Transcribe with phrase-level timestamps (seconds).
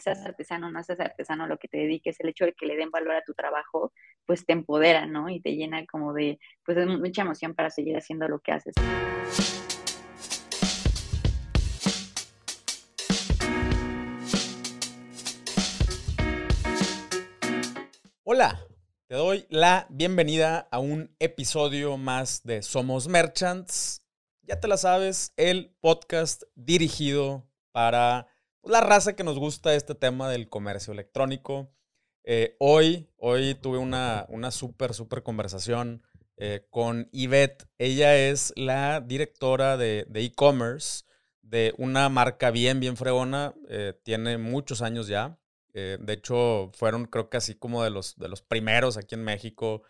[0.00, 2.90] seas artesano, no seas artesano, lo que te dediques, el hecho de que le den
[2.90, 3.92] valor a tu trabajo,
[4.26, 5.28] pues te empodera, ¿no?
[5.28, 8.74] Y te llena como de, pues de mucha emoción para seguir haciendo lo que haces.
[18.30, 18.60] Hola,
[19.06, 24.04] te doy la bienvenida a un episodio más de Somos Merchants.
[24.42, 28.26] Ya te la sabes, el podcast dirigido para
[28.64, 31.72] la raza que nos gusta este tema del comercio electrónico.
[32.24, 36.02] Eh, hoy, hoy tuve una, una súper, súper conversación
[36.36, 37.66] eh, con Yvette.
[37.78, 41.04] Ella es la directora de e-commerce
[41.42, 43.54] de, una marca bien, bien fregona.
[43.68, 45.38] Eh, tiene muchos años ya.
[45.72, 49.84] De hecho, fueron creo que así como de los, de los primeros aquí en México.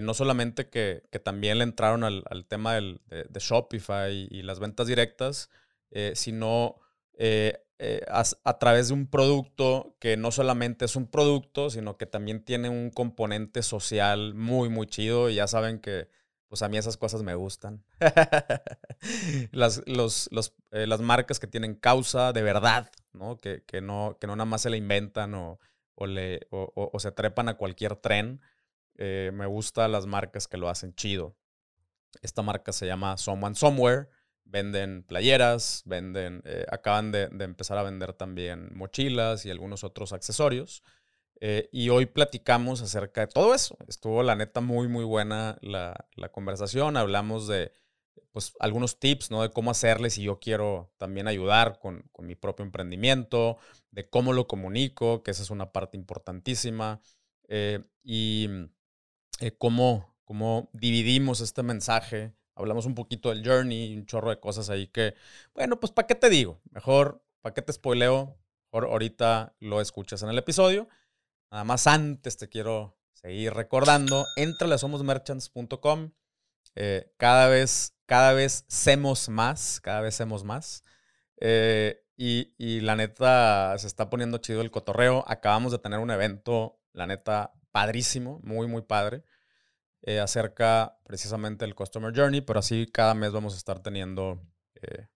[0.00, 2.98] No solamente que, también le entraron al, tema de,
[3.38, 5.50] Shopify y, las ventas directas,
[5.90, 8.00] eh, sino
[8.44, 12.68] a, través de un producto que no solamente es un producto, sino que también tiene
[12.68, 15.30] un componente social muy, muy chido.
[15.30, 16.08] Y ya saben que
[16.48, 17.84] pues a mí esas cosas me gustan.
[19.52, 19.82] las,
[20.70, 23.36] eh, las marcas que tienen causa de verdad, ¿no?
[23.36, 25.58] Que, no, que no nada más se le inventan o,
[26.06, 28.40] le, o, se trepan a cualquier tren.
[28.96, 31.36] Eh, me gustan las marcas que lo hacen chido.
[32.22, 34.08] Esta marca se llama Someone Somewhere.
[34.50, 40.12] Venden playeras, venden, eh, acaban de, de, empezar a vender también mochilas y algunos otros
[40.12, 40.82] accesorios.
[41.40, 43.76] Eh, y hoy platicamos acerca de todo eso.
[43.86, 45.94] Estuvo la neta muy, muy buena la,
[46.32, 46.96] conversación.
[46.96, 47.72] Hablamos de
[48.32, 49.42] pues, algunos tips, ¿no?
[49.42, 53.58] De cómo hacerle si yo quiero también ayudar con, mi propio emprendimiento,
[53.90, 57.00] de cómo lo comunico, que esa es una parte importantísima,
[57.48, 58.48] eh, y
[59.58, 62.34] cómo, cómo dividimos este mensaje.
[62.58, 65.14] Hablamos un poquito del journey, un chorro de cosas ahí que,
[65.54, 66.60] bueno, pues ¿para qué te digo?
[66.70, 68.36] Mejor, ¿para qué te spoileo?
[68.72, 70.88] Mejor ahorita lo escuchas en el episodio.
[71.52, 76.10] Nada más antes te quiero seguir recordando, entra a somosmerchants.com.
[76.74, 80.82] Eh, cada vez, cada vez semos más, cada vez semos más.
[81.40, 85.24] Eh, y, la neta se está poniendo chido el cotorreo.
[85.28, 89.22] Acabamos de tener un evento, la neta, padrísimo, muy, muy padre,
[90.02, 94.40] eh, acerca precisamente del Customer Journey, pero así cada mes vamos a estar teniendo,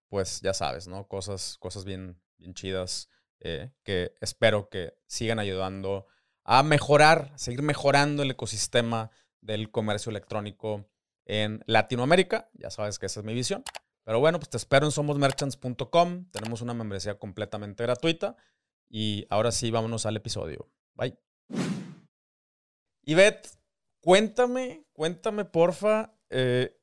[0.08, 1.06] pues ya sabes, ¿no?
[1.06, 6.06] Cosas, cosas bien, bien chidas que espero que sigan ayudando
[6.44, 9.10] a mejorar, seguir mejorando el ecosistema
[9.40, 10.88] del comercio electrónico
[11.24, 12.48] en Latinoamérica.
[12.54, 13.62] Ya sabes que esa es mi visión.
[14.04, 16.30] Pero bueno, pues te espero en somosmerchants.com.
[16.30, 18.36] Tenemos una membresía completamente gratuita.
[18.88, 20.68] Y ahora sí, vámonos al episodio.
[20.94, 21.18] Bye.
[23.04, 23.48] Ivette,
[24.02, 26.76] cuéntame, cuéntame, porfa, eh,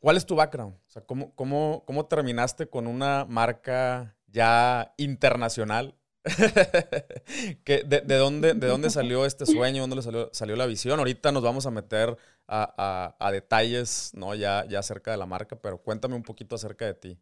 [0.00, 0.74] ¿cuál es tu background?
[0.74, 5.94] O sea, ¿cómo, cómo, cómo terminaste con una marca ya internacional?
[7.64, 9.86] de, dónde, ¿De dónde salió este sueño?
[9.86, 10.98] ¿Dónde salió, salió la visión?
[10.98, 12.16] Ahorita nos vamos a meter
[12.48, 14.34] a, detalles, ¿no?
[14.34, 17.18] Ya, ya acerca de la marca, pero cuéntame un poquito acerca de ti.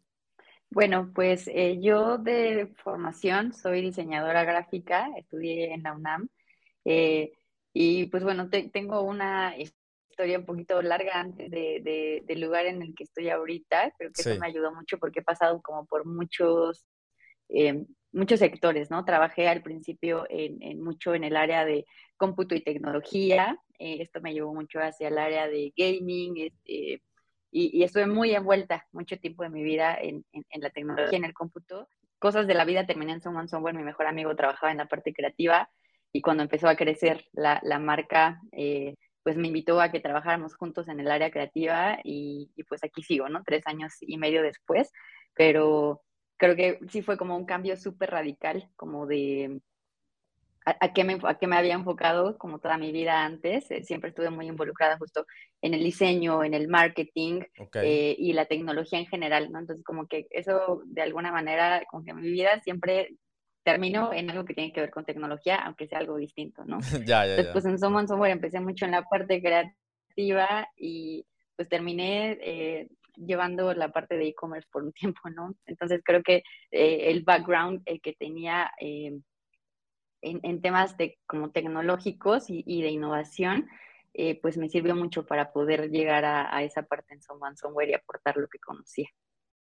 [0.69, 6.27] Bueno, pues eh, yo de formación soy diseñadora gráfica, estudié en la UNAM
[6.83, 7.31] eh,
[7.79, 12.95] y pues bueno, tengo una historia un poquito larga antes de, del lugar en el
[12.95, 16.87] que estoy ahorita, creo que eso me ayudó mucho porque he pasado como por muchos
[17.49, 19.05] eh, muchos sectores, ¿no?
[19.05, 24.33] Trabajé al principio en, mucho en el área de cómputo y tecnología, eh, esto me
[24.33, 27.03] llevó mucho hacia el área de gaming, este,
[27.51, 31.87] y, estuve muy envuelta mucho tiempo de mi vida en, la tecnología, en el cómputo.
[32.17, 35.13] Cosas de la vida terminé en Someone Somewhere, mi mejor amigo trabajaba en la parte
[35.13, 35.69] creativa,
[36.11, 40.87] y cuando empezó a crecer la, marca, eh, pues me invitó a que trabajáramos juntos
[40.87, 43.43] en el área creativa, y, y pues aquí sigo, ¿no?
[43.45, 44.91] Tres años y medio después,
[45.33, 46.01] pero
[46.37, 49.61] creo que sí fue como un cambio súper radical, como de
[50.67, 53.71] a, qué me, a qué me había enfocado como toda mi vida antes.
[53.71, 55.25] Eh, siempre estuve muy involucrada justo
[55.61, 57.41] en el diseño, en el marketing
[57.75, 59.59] eh, y la tecnología en general, ¿no?
[59.59, 63.15] Entonces como que eso de alguna manera, como que mi vida siempre
[63.67, 66.79] terminó en algo que tiene que ver con tecnología, aunque sea algo distinto, ¿no?
[67.05, 71.25] ya, ya, Después en Someone Software empecé mucho en la parte creativa y
[71.57, 72.87] pues terminé eh,
[73.17, 75.53] llevando la parte de e-commerce por un tiempo, ¿no?
[75.65, 79.19] Entonces creo que eh, el background el que tenía eh,
[80.21, 83.67] en, temas de como tecnológicos y, de innovación,
[84.13, 87.95] eh, pues me sirvió mucho para poder llegar a, esa parte en Someone Somewhere y
[87.95, 89.09] aportar lo que conocía.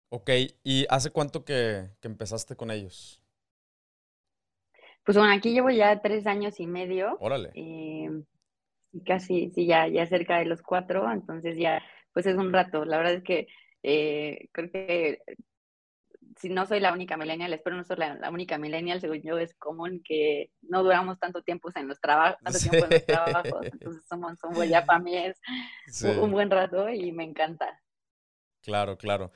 [0.10, 0.30] Ok,
[0.64, 3.22] ¿y hace cuánto que, empezaste con ellos?
[5.08, 7.16] Pues bueno, aquí llevo ya tres años y medio.
[7.22, 7.54] Órale.
[9.06, 11.82] casi, sí, ya, ya cerca de los cuatro, entonces ya
[12.12, 12.84] pues es un rato.
[12.84, 13.48] La verdad es que
[13.84, 15.22] eh, creo que
[16.36, 19.54] si no soy la única millennial, espero no ser la, única millennial, según yo es
[19.54, 24.38] común que no duramos tanto tiempo en los, trabajos tiempo en los trabajos, entonces somos,
[24.40, 25.40] somos ya para mí es
[26.04, 27.82] un buen rato y me encanta.
[28.62, 29.32] Claro, claro.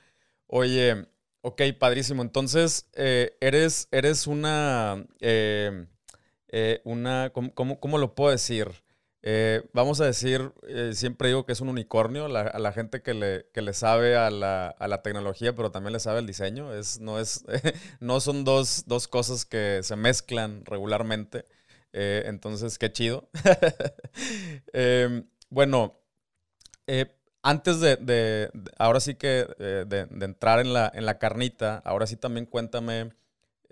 [0.47, 1.07] Oye,
[1.41, 2.21] ok, padrísimo.
[2.21, 5.85] Entonces, eh, eres, eres una, eh,
[6.49, 8.69] eh, una, ¿cómo, cómo, lo puedo decir?
[9.23, 13.13] Eh, vamos a decir, eh, siempre digo que es un unicornio a la gente que
[13.13, 16.73] le, que le sabe a la, a la, tecnología, pero también le sabe el diseño.
[16.73, 17.45] Es, no, es,
[17.99, 21.45] no son dos, dos, cosas que se mezclan regularmente.
[21.93, 23.29] Eh, entonces, qué chido.
[24.73, 25.99] Em, bueno,
[27.43, 32.15] antes de, ahora sí que de, de, entrar en la, en la carnita, ahora sí
[32.15, 33.11] también cuéntame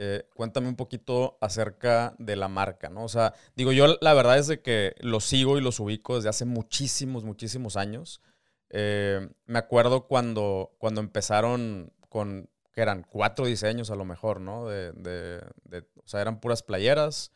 [0.01, 3.03] eh, cuéntame un poquito acerca de la marca, ¿no?
[3.03, 6.29] O sea, digo, yo la verdad es de que los sigo y los ubico desde
[6.29, 8.21] hace muchísimos, muchísimos años.
[8.69, 14.69] Eh, me acuerdo cuando, cuando empezaron con, que eran cuatro diseños a lo mejor, ¿no?
[14.69, 17.33] De, de, o sea, eran puras playeras,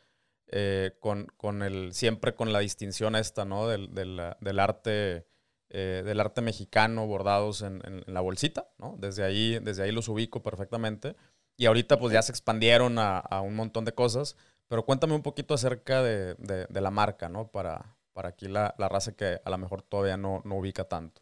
[0.47, 3.67] eh, con, con, el, siempre con la distinción esta, ¿no?
[3.67, 5.27] Del, del, arte,
[5.73, 8.95] del arte mexicano bordados en, la bolsita, ¿no?
[8.99, 11.15] Desde ahí, desde ahí los ubico perfectamente.
[11.57, 14.37] Y ahorita pues ya se expandieron a, un montón de cosas.
[14.67, 17.47] Pero cuéntame un poquito acerca de, la marca, ¿no?
[17.47, 21.21] Para, para aquí la, raza que a lo mejor todavía no, ubica tanto.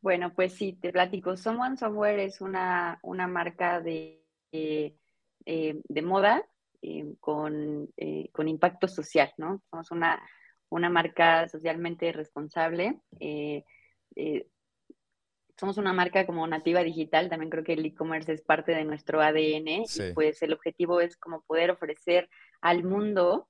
[0.00, 1.36] Bueno, pues sí, te platico.
[1.36, 4.94] Someone Software es una, una marca de, eh,
[5.44, 6.44] de moda
[6.82, 9.60] eh, con, eh, con, impacto social, ¿no?
[9.70, 10.22] Somos una,
[10.70, 13.00] una marca socialmente responsable
[15.60, 19.20] somos una marca como nativa digital, también creo que el e-commerce es parte de nuestro
[19.20, 22.30] ADN y pues el objetivo es como poder ofrecer
[22.62, 23.46] al mundo,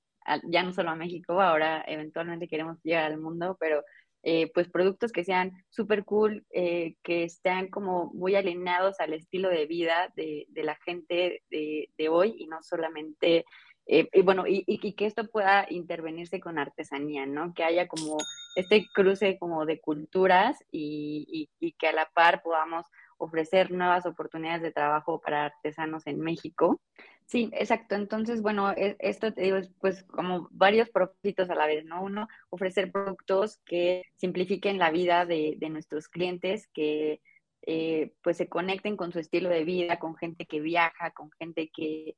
[0.49, 3.85] ya no solo a México, ahora eventualmente queremos llegar al mundo, pero
[4.25, 9.49] eh, pues productos que sean súper cool, eh, que estén como muy alineados al estilo
[9.49, 13.45] de vida de, la gente de, de, hoy y no solamente
[13.87, 17.55] eh, y bueno, y, que esto pueda intervenirse con artesanía, ¿no?
[17.55, 18.19] Que haya como
[18.55, 21.49] este cruce como de culturas y,
[21.79, 22.87] que a la par podamos
[23.19, 26.81] ofrecer nuevas oportunidades de trabajo para artesanos en México.
[27.27, 27.95] Sí, exacto.
[27.95, 32.03] Entonces, bueno, e, esto te digo es pues como varios propósitos a la vez, ¿no?
[32.03, 37.21] Uno, ofrecer productos que simplifiquen la vida de, nuestros clientes, que
[37.63, 41.71] eh, pues se conecten con su estilo de vida, con gente que viaja, con gente
[41.75, 42.17] que,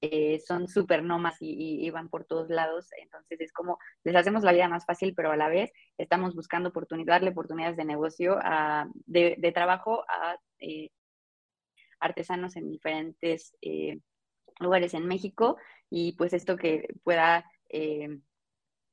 [0.00, 2.88] eh, son súper nomas y, van por todos lados.
[3.02, 6.68] Entonces es como les hacemos la vida más fácil, pero a la vez estamos buscando
[6.68, 8.38] oportunidad, darle oportunidades de negocio,
[9.06, 10.90] de, trabajo a eh,
[12.00, 13.98] artesanos en diferentes eh,
[14.60, 15.56] lugares en México
[15.90, 17.44] y pues esto que pueda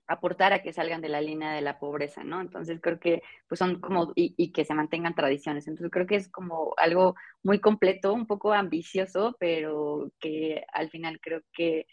[0.07, 2.41] aportar a que salgan de la línea de la pobreza, ¿no?
[2.41, 5.67] Entonces creo que pues son como, y, que se mantengan tradiciones.
[5.67, 11.19] Entonces creo que es como algo muy completo, un poco ambicioso, pero que al final
[11.21, 11.87] creo que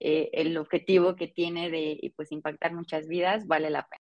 [0.00, 4.02] eh, el objetivo que tiene de pues impactar muchas vidas vale la pena.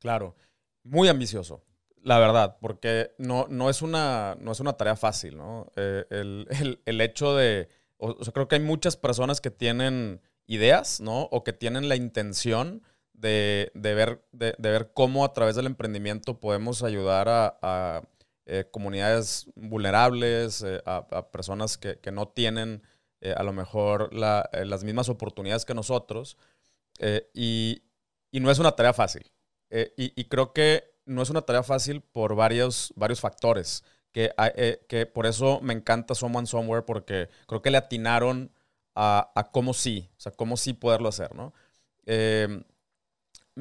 [0.00, 0.36] Claro,
[0.84, 1.64] muy ambicioso.
[2.02, 5.72] La verdad, porque no, no, es, una, no es una tarea fácil, ¿no?
[5.76, 7.68] Eh, el, el, hecho de,
[7.98, 11.28] o sea, creo que hay muchas personas que tienen ideas, ¿no?
[11.30, 16.82] O que tienen la intención de, ver, de, ver cómo a través del emprendimiento podemos
[16.82, 18.02] ayudar a,
[18.46, 22.82] eh, comunidades vulnerables, eh, a, personas que, no tienen
[23.20, 26.36] eh, a lo mejor las mismas oportunidades que nosotros.
[27.34, 27.82] Y,
[28.32, 29.30] no es una tarea fácil.
[29.96, 33.84] Y, creo que no es una tarea fácil por varios, varios factores.
[34.12, 34.32] Que,
[34.88, 38.50] que por eso me encanta Someone Somewhere, porque creo que le atinaron
[39.00, 41.54] a, cómo sí, o sea, cómo sí poderlo hacer, ¿no?
[42.04, 42.64] Em,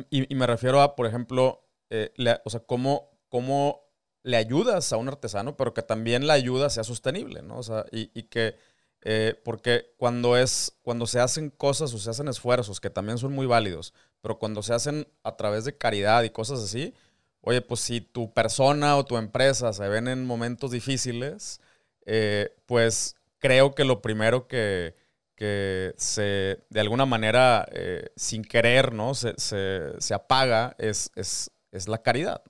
[0.10, 2.12] y, me refiero a, por ejemplo, eh,
[2.44, 3.84] o sea, cómo, cómo
[4.24, 7.58] le ayudas a un artesano, pero que también la ayuda sea sostenible, ¿no?
[7.60, 8.56] O sea, y, que,
[9.02, 13.34] eh, porque cuando es, cuando se hacen cosas o se hacen esfuerzos, que también son
[13.34, 16.96] muy válidos, pero cuando se hacen a través de caridad y cosas así,
[17.42, 21.62] oye, pues si tu persona o tu empresa se ven en momentos difíciles,
[22.06, 24.96] eh, pues creo que lo primero que,
[25.38, 29.14] que se, de alguna manera, eh, sin querer, ¿no?
[29.14, 32.42] Se, apaga, es, es, la caridad,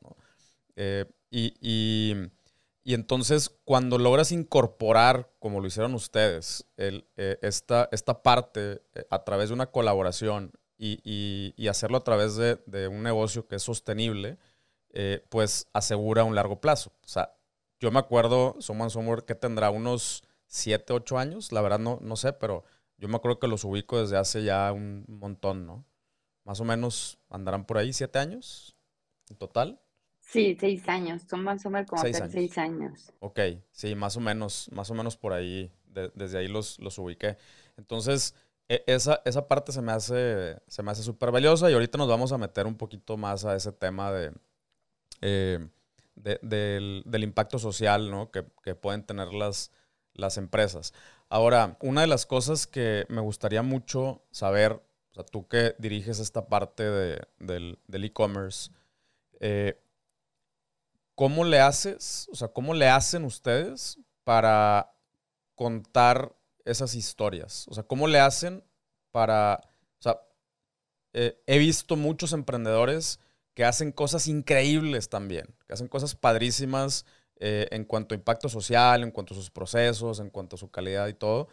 [0.78, 2.16] eh, y,
[2.86, 7.04] entonces, cuando logras incorporar, como lo hicieron ustedes, eh,
[7.42, 13.48] esta, esta, parte a través de una colaboración y, hacerlo a través de, un negocio
[13.50, 14.38] que es sostenible,
[15.28, 16.94] pues asegura un largo plazo.
[17.04, 17.34] O sea,
[17.82, 22.16] yo me acuerdo, Someone Somewhere, que tendrá unos 7, 8 años, la verdad no, no
[22.16, 22.64] sé, pero
[22.98, 25.86] yo me acuerdo que los ubico desde hace ya un montón, ¿no?
[26.44, 28.76] Más o menos andarán por ahí siete años
[29.30, 29.80] en total.
[30.20, 31.22] Sí, seis años.
[31.30, 32.32] Son más o menos como Seis años.
[32.34, 33.14] seis años.
[33.20, 33.40] Ok,
[33.72, 37.38] sí, más o menos, más o menos por ahí, de- desde ahí los, los ubiqué.
[37.78, 38.34] Entonces,
[38.70, 42.08] e- esa, esa parte se me hace, se me hace súper valiosa y ahorita nos
[42.10, 44.34] vamos a meter un poquito más a ese tema de,
[45.22, 45.68] eh,
[46.16, 48.32] de- del, del impacto social, ¿no?
[48.32, 49.72] que, que pueden tener las,
[50.14, 50.94] las empresas.
[51.30, 56.20] Ahora, una de las cosas que me gustaría mucho saber, o sea, tú que diriges
[56.20, 58.72] esta parte de- del e-commerce,
[59.40, 59.80] eh,
[61.16, 62.28] ¿cómo le haces?
[62.32, 64.92] O sea, ¿cómo le hacen ustedes para
[65.56, 67.68] contar esas historias?
[67.70, 68.64] O sea, ¿cómo le hacen
[69.12, 69.62] para...
[70.00, 70.20] O sea,
[71.14, 73.20] eh, he visto muchos emprendedores
[73.54, 77.06] que hacen cosas increíbles también, que hacen cosas padrísimas
[77.40, 80.72] eh, en cuanto a impacto social, en cuanto a sus procesos, en cuanto a su
[80.72, 81.48] calidad y todo,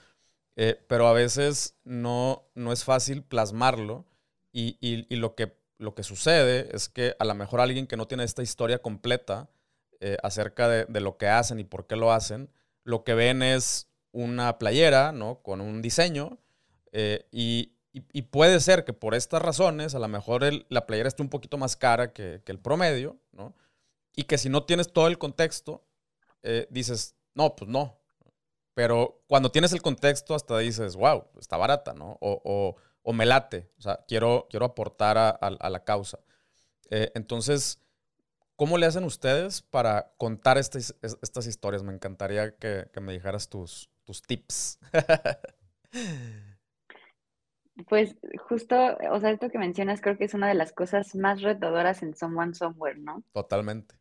[0.57, 4.05] eh, pero a veces no, no es fácil plasmarlo
[4.53, 8.07] y, y- lo, que, lo que sucede es que a lo mejor alguien que no
[8.07, 9.49] tiene esta historia completa
[10.01, 12.51] eh, acerca de, de lo que hacen y por qué lo hacen,
[12.85, 15.41] lo que ven es una playera, ¿no?
[15.43, 16.39] Con un diseño
[17.33, 21.29] y, y- puede ser que por estas razones a lo mejor la playera esté un
[21.29, 23.55] poquito más cara que, que el promedio, ¿no?
[24.17, 25.85] Y que si no tienes todo el contexto,
[26.43, 27.99] eh, dices, no, pues no.
[28.75, 32.19] Pero cuando tienes el contexto, hasta dices, wow, está barata, ¿no?
[32.21, 36.19] O, o- o me late, o sea, quiero, quiero aportar a, a- a la causa.
[36.91, 37.81] Eh, entonces,
[38.57, 41.83] ¿cómo le hacen ustedes para contar estas, es- estas historias?
[41.83, 44.79] Me encantaría que, que me dijeras tus, tus tips.
[47.89, 48.17] Pues
[48.49, 48.77] justo,
[49.11, 52.15] o sea, esto que mencionas creo que es una de las cosas más retadoras en
[52.15, 53.25] Someone Somewhere, ¿no?
[53.33, 53.97] Totalmente.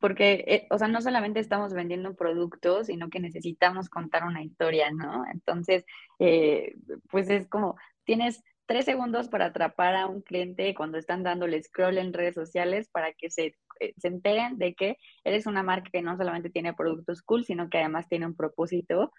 [0.00, 4.42] Porque, eh, o sea, no solamente estamos vendiendo un producto, sino que necesitamos contar una
[4.42, 5.24] historia, ¿no?
[5.32, 5.84] Entonces,
[6.18, 6.74] eh,
[7.10, 11.98] pues es como, tienes tres segundos para atrapar a un cliente cuando están dándole scroll
[11.98, 16.02] en redes sociales para que se, eh, se enteren de que eres una marca que
[16.02, 19.12] no solamente tiene productos cool, sino que además tiene un propósito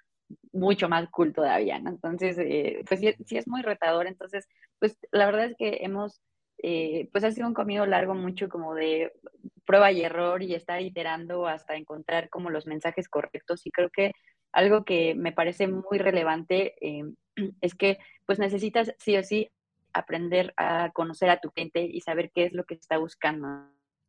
[0.52, 1.92] mucho más cool todavía, ¿no?
[1.92, 4.08] Entonces, eh, pues sí, sí es muy retador.
[4.08, 4.48] Entonces,
[4.80, 6.22] pues la verdad es que hemos,
[6.60, 9.14] eh, pues ha sido un camino largo mucho como de
[9.66, 13.66] prueba y error y estar iterando hasta encontrar como los mensajes correctos.
[13.66, 14.14] Y creo que
[14.52, 17.04] algo que me parece muy relevante eh,
[17.62, 19.50] es que pues necesitas sí o sí
[19.94, 23.48] aprender a conocer a tu cliente y saber qué es lo que está buscando,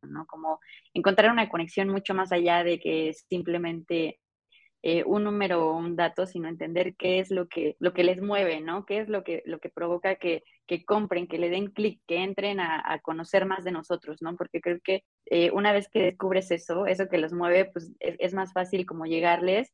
[0.02, 0.26] ¿no?
[0.26, 0.60] Como
[0.92, 4.20] encontrar una conexión mucho más allá de que simplemente
[4.82, 8.20] eh, un número o un dato, sino entender qué es lo que, lo que les
[8.22, 8.86] mueve, ¿no?
[8.86, 12.22] Qué es lo que, lo que provoca que, que compren, que le den clic, que
[12.22, 14.36] entren a, conocer más de nosotros, ¿no?
[14.36, 18.16] Porque creo que eh, una vez que descubres eso, eso que los mueve, pues es,
[18.18, 19.72] es más fácil como llegarles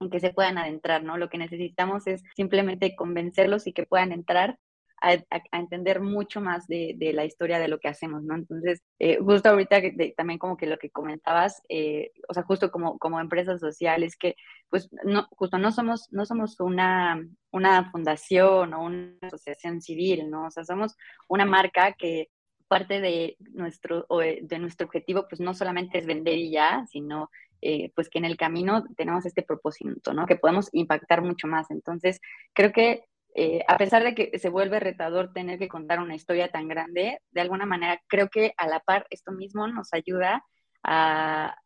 [0.00, 1.18] en que se puedan adentrar, ¿no?
[1.18, 4.58] Lo que necesitamos es simplemente convencerlos y que puedan entrar
[5.02, 8.36] a, a, entender mucho más de, de, la historia de lo que hacemos, ¿no?
[8.36, 12.70] Entonces, eh, justo ahorita de, también como que lo que comentabas, eh, o sea, justo
[12.70, 14.36] como, como empresas sociales, que
[14.70, 20.46] pues no, justo no somos, no somos una, una fundación o una asociación civil, ¿no?
[20.46, 20.96] O sea, somos
[21.28, 22.28] una marca que
[22.68, 27.28] parte de nuestro, de nuestro objetivo, pues no solamente es vender y ya, sino
[27.60, 30.26] eh, pues que en el camino tenemos este propósito, ¿no?
[30.26, 31.70] Que podemos impactar mucho más.
[31.70, 32.20] Entonces,
[32.54, 36.48] creo que eh, a pesar de que se vuelve retador tener que contar una historia
[36.48, 40.44] tan grande, de alguna manera creo que a la par esto mismo nos ayuda
[40.82, 41.56] a,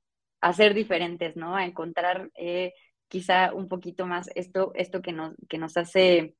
[0.40, 1.56] a ser diferentes, ¿no?
[1.56, 2.72] A encontrar eh,
[3.08, 6.34] quizá un poquito más esto, esto que, nos, que nos hace,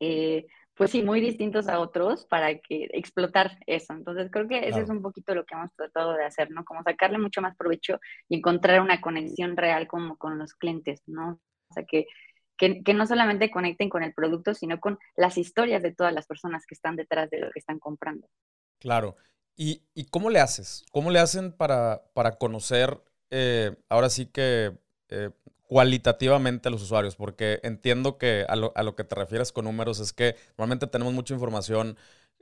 [0.00, 3.92] eh, pues sí, muy distintos a otros para que explotar eso.
[3.92, 4.84] Entonces creo que ese Claro.
[4.84, 6.64] es un poquito lo que hemos tratado de hacer, ¿no?
[6.64, 11.40] Como sacarle mucho más provecho y encontrar una conexión real como con los clientes, ¿no?
[11.70, 12.06] O sea, que
[12.58, 16.26] que, que, no solamente conecten con el producto, sino con las historias de todas las
[16.26, 18.28] personas que están detrás de lo que están comprando.
[18.78, 19.16] Claro.
[19.56, 20.84] ¿Y, y cómo le haces?
[20.92, 25.30] ¿Cómo le hacen para, para conocer, eh, ahora sí que eh,
[25.64, 27.16] cualitativamente a los usuarios?
[27.16, 30.86] Porque entiendo que a lo, a lo, que te refieres con números es que normalmente
[30.86, 31.96] tenemos mucha información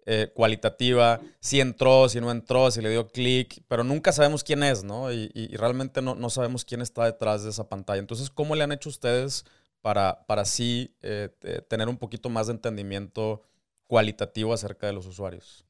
[0.04, 4.62] eh, cualitativa, si entró, si no entró, si le dio clic, pero nunca sabemos quién
[4.62, 5.10] es, ¿no?
[5.10, 7.98] Y, y, y realmente no, no sabemos quién está detrás de esa pantalla.
[7.98, 9.46] Entonces, ¿cómo le han hecho ustedes?
[9.86, 11.28] Para, para así eh,
[11.68, 13.44] tener un poquito más de entendimiento
[13.86, 15.64] cualitativo acerca de los usuarios?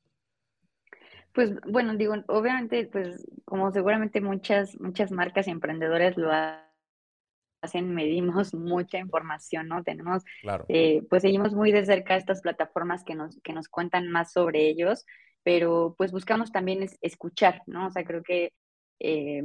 [1.34, 6.30] Pues bueno, digo, obviamente, pues como seguramente muchas, muchas marcas y emprendedores lo
[7.60, 9.84] hacen, medimos mucha información, ¿no?
[9.84, 10.64] Tenemos, claro.
[10.70, 14.66] eh, pues seguimos muy de cerca estas plataformas que nos, que nos cuentan más sobre
[14.66, 15.04] ellos,
[15.42, 17.88] pero pues buscamos también es, escuchar, ¿no?
[17.88, 18.54] O sea, creo que...
[18.98, 19.42] Eh,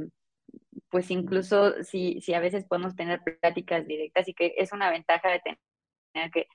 [0.92, 5.30] pues incluso si, si a veces podemos tener pláticas directas y que es una ventaja
[5.30, 6.46] de tener que,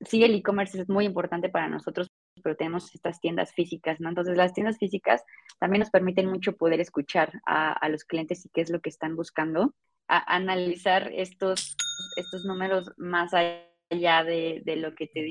[0.00, 2.10] sí, el e-commerce es muy importante para nosotros
[2.42, 4.08] pero tenemos estas tiendas físicas, ¿no?
[4.08, 5.22] Entonces las tiendas físicas
[5.58, 9.16] también nos permiten mucho poder escuchar a, los clientes y qué es lo que están
[9.16, 9.74] buscando,
[10.08, 11.76] a, analizar estos,
[12.16, 15.22] estos números más allá de, de lo que te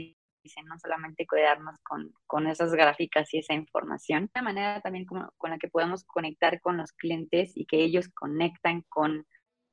[0.44, 4.30] dicen, no solamente quedarnos con, con, esas gráficas y esa información.
[4.34, 8.10] Una manera también como, con la que podemos conectar con los clientes y que ellos
[8.10, 9.26] conectan con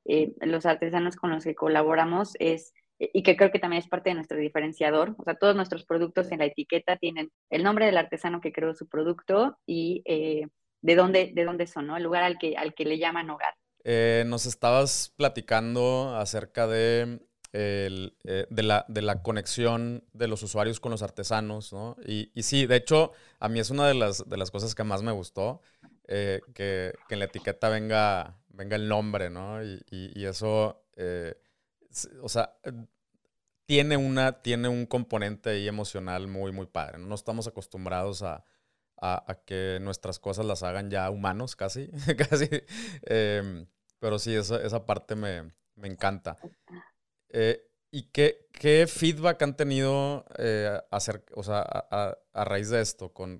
[0.05, 4.09] eh, los artesanos con los que colaboramos es y que creo que también es parte
[4.09, 5.15] de nuestro diferenciador.
[5.17, 8.73] O sea, todos nuestros productos en la etiqueta tienen el nombre del artesano que creó
[8.73, 10.47] su producto y eh,
[10.81, 11.97] de, dónde, de dónde son, ¿no?
[11.97, 13.53] El lugar al que, al que le llaman hogar.
[13.83, 17.19] Eh, nos estabas platicando acerca de,
[17.59, 21.95] eh, de, la, de, la, conexión de los usuarios con los artesanos, ¿no?
[22.05, 24.83] Y, y, sí, de hecho, a mí es una de las, de las cosas que
[24.83, 25.61] más me gustó,
[26.07, 29.63] que, que, en la etiqueta venga, venga el nombre, ¿no?
[29.63, 30.83] Y, y, eso
[32.21, 32.55] o sea,
[33.65, 36.99] tiene, una, tiene un componente ahí emocional muy, muy padre.
[36.99, 38.43] No, estamos acostumbrados a,
[39.45, 41.89] que nuestras cosas las hagan ya humanos, casi,
[42.29, 42.49] casi.
[43.03, 43.67] Em,
[43.99, 45.51] pero sí, esa, esa parte me,
[45.83, 46.37] encanta.
[47.29, 50.77] Eh, ¿Y qué, qué, feedback han tenido eh,
[51.35, 53.39] o sea, a, raíz de esto con,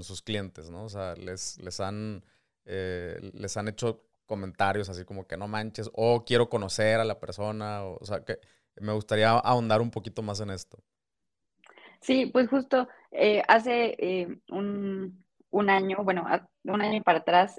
[0.00, 0.70] sus clientes?
[0.70, 0.84] ¿no?
[0.84, 2.24] O sea, les, les, han,
[2.64, 7.20] eh, les han hecho comentarios así como que no manches, o quiero conocer a la
[7.20, 8.40] persona, o, sea, que
[8.80, 10.78] me gustaría ahondar un poquito más en esto.
[12.00, 16.26] Sí, pues justo eh, hace un, un, año, bueno,
[16.64, 17.56] un año para atrás,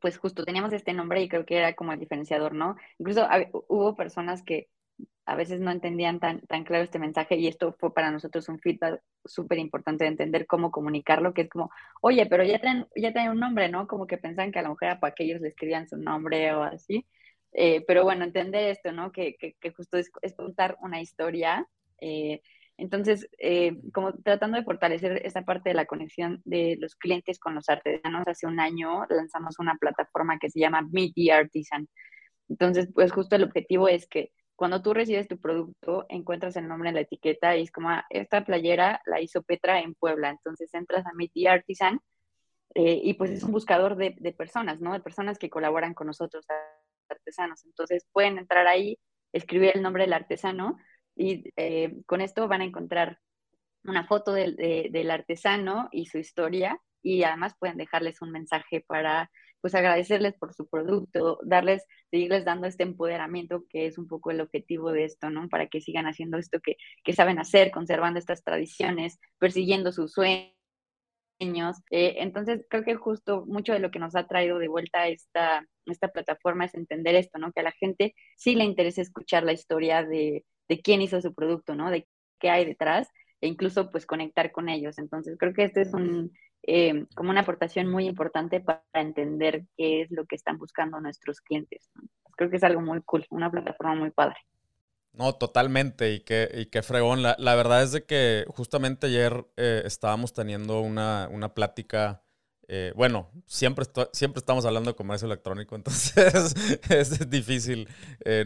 [0.00, 2.76] pues justo teníamos este nombre y creo que era como el diferenciador, ¿no?
[2.98, 3.26] Incluso
[3.68, 4.68] hubo personas que
[5.26, 8.58] a veces no entendían tan, tan claro este mensaje y esto fue para nosotros un
[8.60, 11.70] feedback súper importante de entender cómo comunicarlo, que es como,
[12.02, 13.86] oye, pero ya traen, ya traen un nombre, ¿no?
[13.86, 16.52] Como que pensaban que a lo mejor era para que ellos le escribían su nombre
[16.54, 17.06] o así.
[17.52, 19.12] Eh, pero bueno, entender esto, ¿no?
[19.12, 21.66] Que, que, justo es, es, contar una historia.
[22.00, 22.42] Eh,
[22.76, 27.54] entonces, eh, como tratando de fortalecer esa parte de la conexión de los clientes con
[27.54, 31.88] los artesanos, hace un año lanzamos una plataforma que se llama Meet the Artisan.
[32.48, 36.88] Entonces, pues justo el objetivo es que cuando tú recibes tu producto, encuentras el nombre
[36.88, 40.30] en la etiqueta y es como, ah, esta playera la hizo Petra en Puebla.
[40.30, 42.00] Entonces entras a Meet Artisan
[42.74, 44.92] eh, y pues es un buscador de, personas, ¿no?
[44.92, 46.46] De personas que colaboran con nosotros,
[47.08, 47.64] artesanos.
[47.64, 48.98] Entonces pueden entrar ahí,
[49.32, 50.78] escribir el nombre del artesano
[51.16, 53.18] y eh, con esto van a encontrar
[53.84, 59.30] una foto del, del artesano y su historia y además pueden dejarles un mensaje para
[59.64, 64.42] pues agradecerles por su producto, darles, seguirles dando este empoderamiento que es un poco el
[64.42, 65.48] objetivo de esto, ¿no?
[65.48, 70.52] Para que sigan haciendo esto que, saben hacer, conservando estas tradiciones, persiguiendo sus sueños.
[71.90, 75.66] Eh, entonces, creo que justo mucho de lo que nos ha traído de vuelta esta,
[75.86, 77.50] esta plataforma es entender esto, ¿no?
[77.50, 81.34] Que a la gente sí le interesa escuchar la historia de, de quién hizo su
[81.34, 81.90] producto, ¿no?
[81.90, 82.06] De
[82.38, 83.08] qué hay detrás
[83.40, 84.98] e incluso pues conectar con ellos.
[84.98, 90.02] Entonces, creo que este es un, eh, como una aportación muy importante para entender qué
[90.02, 91.90] es lo que están buscando nuestros clientes.
[92.36, 94.36] Creo que es algo muy cool, una plataforma muy padre.
[95.12, 97.22] No, totalmente, y qué, y qué fregón.
[97.22, 102.24] La, la verdad es de que justamente ayer eh, estábamos teniendo una, una plática,
[102.68, 106.54] eh, bueno, siempre, siempre estamos hablando de comercio electrónico, entonces
[106.90, 107.88] es difícil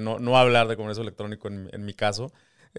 [0.00, 2.32] no, no, hablar de comercio electrónico en, en mi caso,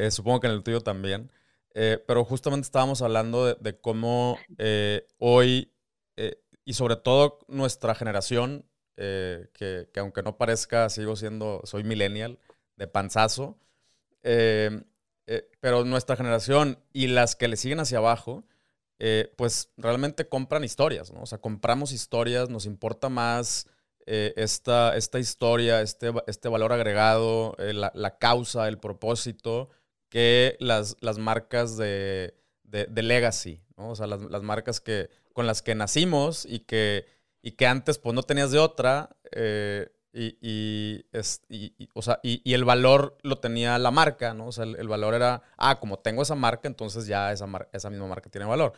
[0.09, 1.31] supongo que en el tuyo también.
[1.73, 5.71] Eh, pero justamente estábamos hablando de, cómo eh, hoy,
[6.17, 8.65] eh, y sobre todo nuestra generación,
[8.97, 12.37] que, aunque no parezca, sigo siendo, soy millennial,
[12.75, 13.57] de panzazo,
[14.21, 18.43] pero nuestra generación y las que le siguen hacia abajo,
[19.35, 21.21] pues realmente compran historias, ¿no?
[21.21, 23.67] O sea, compramos historias, nos importa más
[24.05, 29.69] esta, esta historia, este, este valor agregado, la, la, causa, el propósito,
[30.09, 32.33] que las, las marcas de,
[32.63, 33.89] de, legacy, ¿no?
[33.91, 37.05] O sea, las, las, marcas que, con las que nacimos y que,
[37.41, 39.15] y que antes pues no tenías de otra.
[40.13, 44.47] Eh, y, y, es, y, o sea, y, el valor lo tenía la marca, ¿no?
[44.47, 48.07] O sea, el, valor era, ah, como tengo esa marca, entonces ya esa, esa misma
[48.07, 48.73] marca tiene valor.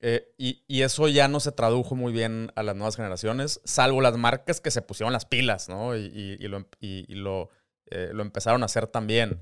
[0.00, 4.16] Eh, y, eso ya no se tradujo muy bien a las nuevas generaciones, salvo las
[4.16, 5.96] marcas que se pusieron las pilas, ¿no?
[5.96, 7.50] Y, lo, y, lo,
[7.86, 9.40] eh, lo empezaron a hacer también,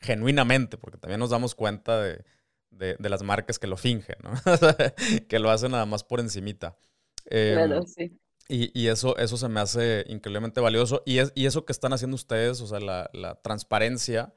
[0.00, 2.24] genuinamente, porque también nos damos cuenta de,
[2.98, 4.32] las marcas que lo fingen, ¿no?
[5.28, 6.76] que lo hacen nada más por encimita.
[7.28, 8.20] claro, em, sí.
[8.52, 11.04] Y, eso, eso se me hace increíblemente valioso.
[11.06, 14.34] Y, es, y eso que están haciendo ustedes, o sea, la, transparencia,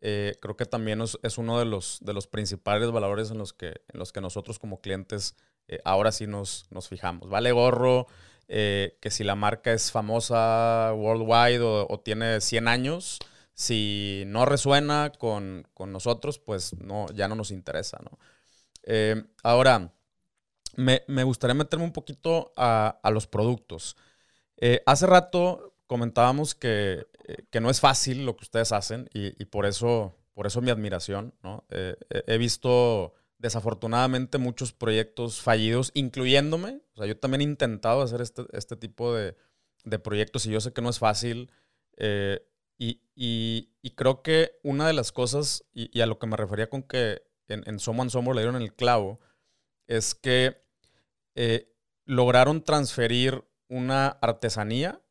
[0.00, 3.80] eh, creo que también es, uno de los, de los principales valores en los que,
[3.92, 5.34] en los que nosotros como clientes
[5.66, 7.28] eh, ahora sí nos, nos fijamos.
[7.28, 8.06] Vale gorro
[8.46, 13.18] eh, que si la marca es famosa worldwide o, tiene 100 años,
[13.52, 18.16] si no resuena con, nosotros, pues no, ya no nos interesa, ¿no?
[19.42, 19.92] ahora,
[20.76, 23.96] me, gustaría meterme un poquito a, los productos.
[24.86, 27.06] hace rato comentábamos que,
[27.60, 31.34] no es fácil lo que ustedes hacen y, por, eso, por eso mi admiración.
[31.42, 31.64] ¿no?
[31.70, 36.80] he visto desafortunadamente muchos proyectos fallidos, incluyéndome.
[36.94, 39.36] O sea, yo también he intentado hacer este, este tipo de,
[40.02, 41.50] proyectos y yo sé que no es fácil.
[41.96, 42.40] Eh,
[42.78, 47.22] y, creo que una de las cosas, y, a lo que me refería con que
[47.48, 49.20] en, en Someone Somewhere le dieron el clavo,
[49.86, 50.65] es que
[51.38, 51.70] eh,
[52.06, 55.02] lograron transferir una artesanía,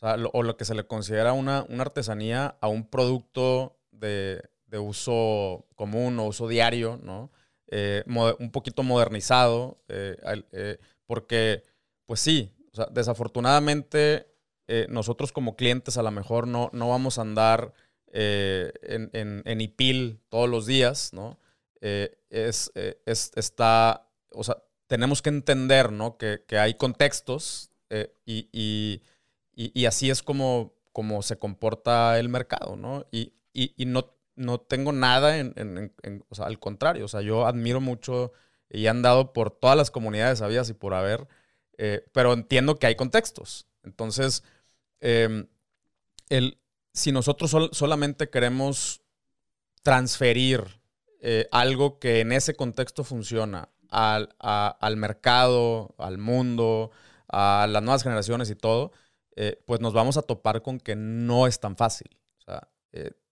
[0.00, 5.66] o, lo, que se le considera una, una artesanía, a un producto de, de uso
[5.76, 7.30] común o uso diario, ¿no?
[7.68, 11.62] Eh, un poquito modernizado, eh, porque,
[12.06, 12.50] pues sí,
[12.90, 14.26] desafortunadamente
[14.88, 17.74] nosotros como clientes a lo mejor no, no vamos a andar
[18.10, 19.10] en,
[19.44, 21.38] en, IPIL todos los días, ¿no?
[21.80, 22.70] es,
[23.34, 26.16] está, o sea, tenemos que entender, ¿no?
[26.16, 27.70] Que, hay contextos
[28.26, 28.48] y,
[29.54, 33.06] y, así es como, como se comporta el mercado, ¿no?
[33.10, 35.94] Y, y, no, no tengo nada en,
[36.28, 38.32] o sea, al contrario, o sea, yo admiro mucho
[38.68, 41.28] y he andado por todas las comunidades habidas y por haber,
[41.78, 43.66] eh, pero entiendo que hay contextos.
[43.84, 44.42] Entonces,
[45.00, 45.46] em,
[46.28, 46.58] el,
[46.92, 49.02] si nosotros solamente queremos
[49.82, 50.80] transferir
[51.20, 56.90] eh, algo que en ese contexto funciona al, al, mercado, al mundo,
[57.28, 58.92] a las nuevas generaciones y todo,
[59.36, 62.18] eh, pues nos vamos a topar con que no es tan fácil.
[62.44, 62.68] Sea,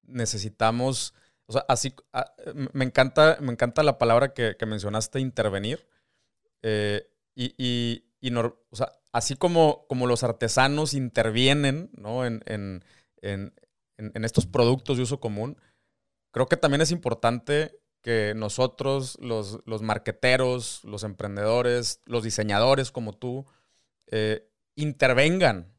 [0.05, 1.14] necesitamos,
[1.46, 1.94] o sea, así,
[2.72, 5.88] me, encanta, me encanta la palabra que, mencionaste, intervenir.
[6.62, 8.05] Eh, y,
[8.37, 12.25] o sea, así como, como los artesanos intervienen ¿no?
[12.25, 12.85] en, en,
[13.20, 13.53] en,
[13.96, 15.57] en, estos productos de uso común,
[16.31, 23.12] creo que también es importante que nosotros, los, los marqueteros, los emprendedores, los diseñadores como
[23.12, 23.47] tú,
[24.09, 25.73] eh, intervengan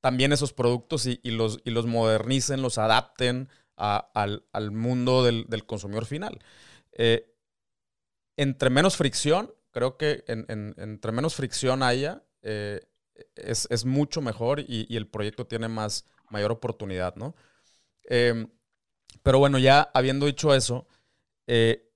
[0.00, 6.40] también esos productos y, los, y los modernicen, los adapten al, mundo del, consumidor final.
[6.92, 7.30] Eh,
[8.36, 12.80] entre menos fricción, creo que entre menos fricción haya, eh,
[13.36, 17.34] es, mucho mejor y, el proyecto tiene más, mayor oportunidad, ¿no?
[18.04, 18.48] Em,
[19.22, 20.86] pero bueno, ya habiendo dicho eso,
[21.50, 21.86] eh,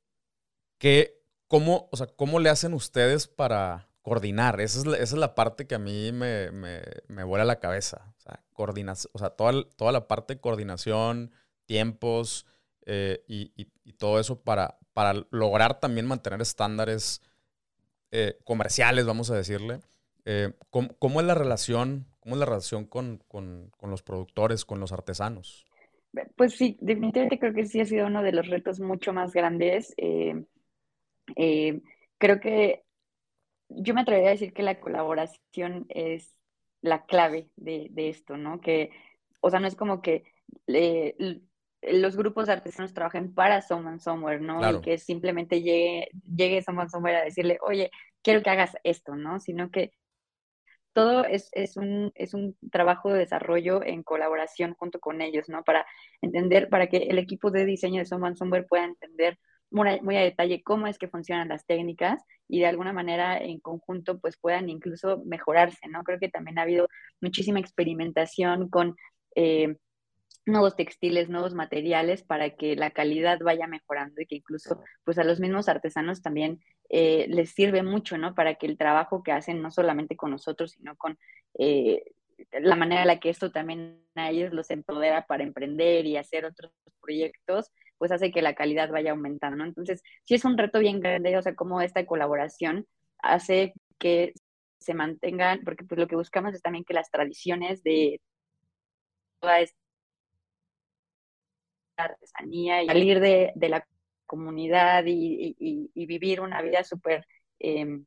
[1.49, 4.61] cómo, o sea, ¿cómo le hacen ustedes para, coordinar.
[4.61, 7.59] Esa es, la, esa es la parte que a mí me, me, me vuela la
[7.59, 8.14] cabeza.
[8.53, 11.33] Coordinación, o sea toda, toda la parte de coordinación,
[11.64, 12.47] tiempos
[12.85, 17.23] eh, y, y, todo eso para, para lograr también mantener estándares
[18.11, 19.81] eh, comerciales, vamos a decirle.
[20.27, 24.81] Eh, ¿cómo, es la relación, cómo es la relación con, con, con, los productores, con
[24.81, 25.64] los artesanos?
[26.37, 29.94] Pues sí, definitivamente creo que sí ha sido uno de los retos mucho más grandes.
[32.18, 32.85] creo que
[33.68, 36.37] yo me atrevería a decir que la colaboración es
[36.81, 38.61] la clave de, esto, ¿no?
[38.61, 38.90] Que,
[39.40, 40.24] o sea, no es como que
[41.83, 44.79] los grupos de artesanos trabajen para Someone Somewhere, ¿no?
[44.79, 47.90] Y que simplemente llegue, llegue Someone Somewhere a decirle, oye,
[48.22, 49.40] quiero que hagas esto, ¿no?
[49.40, 49.92] Sino que
[50.94, 55.64] todo es, es, un, es un trabajo de desarrollo en colaboración junto con ellos, ¿no?
[55.64, 55.85] Para
[56.22, 59.38] entender, para que el equipo de diseño de Someone Somewhere pueda entender
[59.70, 64.20] muy a, detalle cómo es que funcionan las técnicas y de alguna manera en conjunto
[64.20, 66.04] pues puedan incluso mejorarse, ¿no?
[66.04, 66.88] Creo que también ha habido
[67.20, 68.94] muchísima experimentación con
[69.35, 69.76] eh,
[70.46, 75.24] nuevos textiles, nuevos materiales para que la calidad vaya mejorando y que incluso pues a
[75.24, 78.35] los mismos artesanos también eh, les sirve mucho, ¿no?
[78.35, 81.18] Para que el trabajo que hacen no solamente con nosotros, sino con
[81.59, 82.02] eh,
[82.52, 86.44] la manera en la que esto también a ellos los empodera para emprender y hacer
[86.44, 89.64] otros proyectos, pues hace que la calidad vaya aumentando, ¿no?
[89.64, 92.87] Entonces, sí es un reto bien grande, o sea, cómo esta colaboración
[93.18, 94.35] hace que
[94.78, 98.20] se mantengan, porque pues lo que buscamos es también que las tradiciones de
[99.40, 99.84] toda esta
[101.96, 103.87] artesanía y salir de, la
[104.26, 107.26] comunidad y, vivir una vida súper
[107.61, 108.00] eh,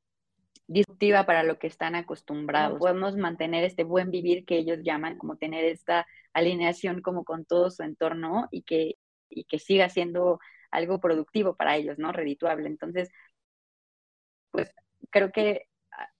[0.67, 2.79] disruptiva para lo que están acostumbrados.
[2.79, 7.71] Podemos mantener este buen vivir que ellos llaman, como tener esta alineación como con todo
[7.71, 8.95] su entorno y que,
[9.29, 10.39] y que siga siendo
[10.71, 12.11] algo productivo para ellos, ¿no?
[12.11, 12.67] Redituable.
[12.67, 13.09] Entonces,
[14.51, 14.71] pues
[15.09, 15.67] creo que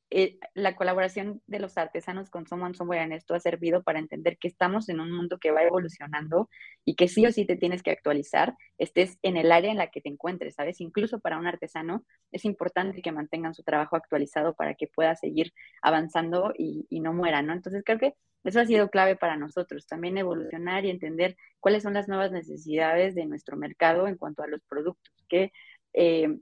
[0.10, 4.38] eh, la colaboración de los artesanos con Someone Somewhere en esto ha servido para entender
[4.38, 6.50] que estamos en un mundo que va evolucionando
[6.86, 9.92] y que sí o sí te tienes que actualizar, estés en el área en la
[9.92, 10.80] que te encuentres, ¿sabes?
[10.80, 15.52] Incluso para un artesano es importante que mantengan su trabajo actualizado para que pueda seguir
[15.82, 17.52] avanzando y, no muera, ¿no?
[17.54, 18.14] Entonces creo que
[18.46, 23.14] eso ha sido clave para nosotros, también evolucionar y entender cuáles son las nuevas necesidades
[23.14, 25.52] de nuestro mercado en cuanto a los productos, que...
[25.94, 26.38] Eh,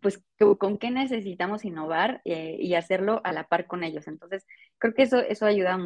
[0.00, 0.22] pues
[0.58, 4.06] con qué necesitamos innovar eh, y hacerlo a la par con ellos.
[4.08, 4.46] Entonces,
[4.78, 5.78] creo que eso, eso ayuda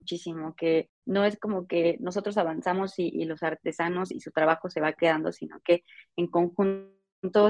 [0.00, 4.68] muchísimo, que no es como que nosotros avanzamos y, y, los artesanos y su trabajo
[4.68, 5.84] se va quedando, sino que
[6.16, 7.02] en conjunto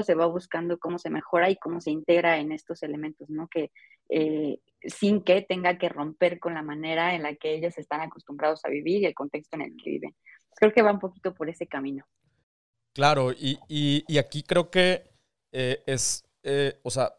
[0.03, 3.47] se va buscando cómo se mejora y cómo se integra en estos elementos, ¿no?
[3.47, 3.71] Que
[4.09, 8.63] eh, sin que tenga que romper con la manera en la que ellos están acostumbrados
[8.65, 10.15] a vivir y el contexto en el que viven.
[10.55, 12.05] Creo que va un poquito por ese camino.
[12.93, 15.09] Claro, y, y, aquí creo que
[15.51, 17.13] eh, es, eh, o sea,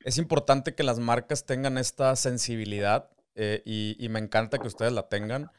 [0.00, 5.08] es importante que las marcas tengan esta sensibilidad eh, y, me encanta que ustedes la
[5.08, 5.50] tengan.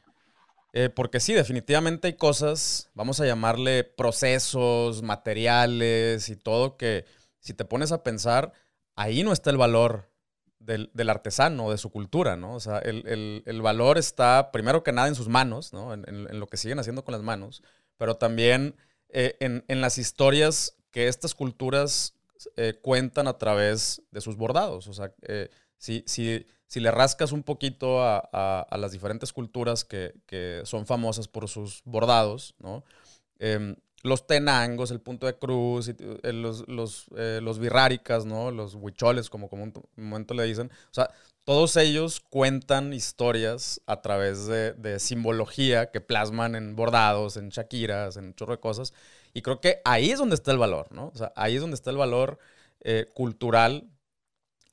[0.95, 7.05] porque sí, definitivamente hay cosas, vamos a llamarle procesos, materiales y todo, que
[7.39, 8.53] si te pones a pensar,
[8.95, 10.09] ahí no está el valor
[10.59, 12.55] del, del artesano, de su cultura, ¿no?
[12.55, 15.93] O sea, el, el, el, valor está primero que nada en sus manos, ¿no?
[15.93, 17.63] En, lo que siguen haciendo con las manos,
[17.97, 18.75] pero también
[19.17, 22.15] eh, en, en, las historias que estas culturas
[22.57, 24.89] eh, cuentan a través de sus bordados.
[24.89, 29.31] O sea, eh, si, si, si, le rascas un poquito a, a, a las diferentes
[29.31, 32.83] culturas que, que, son famosas por sus bordados, ¿no?
[33.39, 35.89] Em, los tenangos, el punto de cruz,
[36.21, 38.51] los, los, eh, los birráricas, ¿no?
[38.51, 40.69] Los huicholes, como, como un momento le dicen.
[40.91, 41.09] O sea,
[41.45, 48.33] todos ellos cuentan historias a través de, simbología que plasman en bordados, en shakiras, en
[48.33, 48.93] chorro de cosas.
[49.33, 51.07] Y creo que ahí es donde está el valor, ¿no?
[51.13, 52.39] O sea, ahí es donde está el valor
[52.81, 53.89] eh, cultural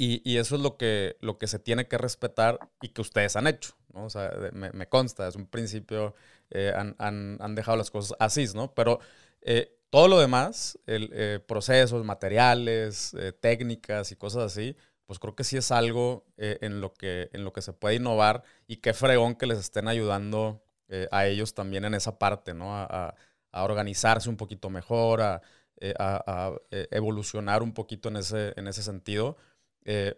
[0.05, 3.47] y, eso es lo que, lo que se tiene que respetar y que ustedes han
[3.47, 4.07] hecho, ¿no?
[4.07, 6.17] O sea, me, consta, es un principio,
[6.51, 8.75] eh, han, han, han, dejado las cosas así, ¿no?
[8.75, 8.99] Pero
[9.43, 14.77] eh, todo lo demás, eh, procesos, materiales, técnicas y cosas así,
[15.13, 17.97] pues creo que sí es algo eh, en, lo que, en lo que se puede
[17.97, 22.55] innovar y qué fregón que les estén ayudando eh, a ellos también en esa parte,
[22.55, 22.75] ¿no?
[22.75, 23.15] A,
[23.51, 25.43] a organizarse un poquito mejor, a,
[25.83, 26.55] eh, a
[26.91, 29.37] evolucionar un poquito en ese, en ese sentido,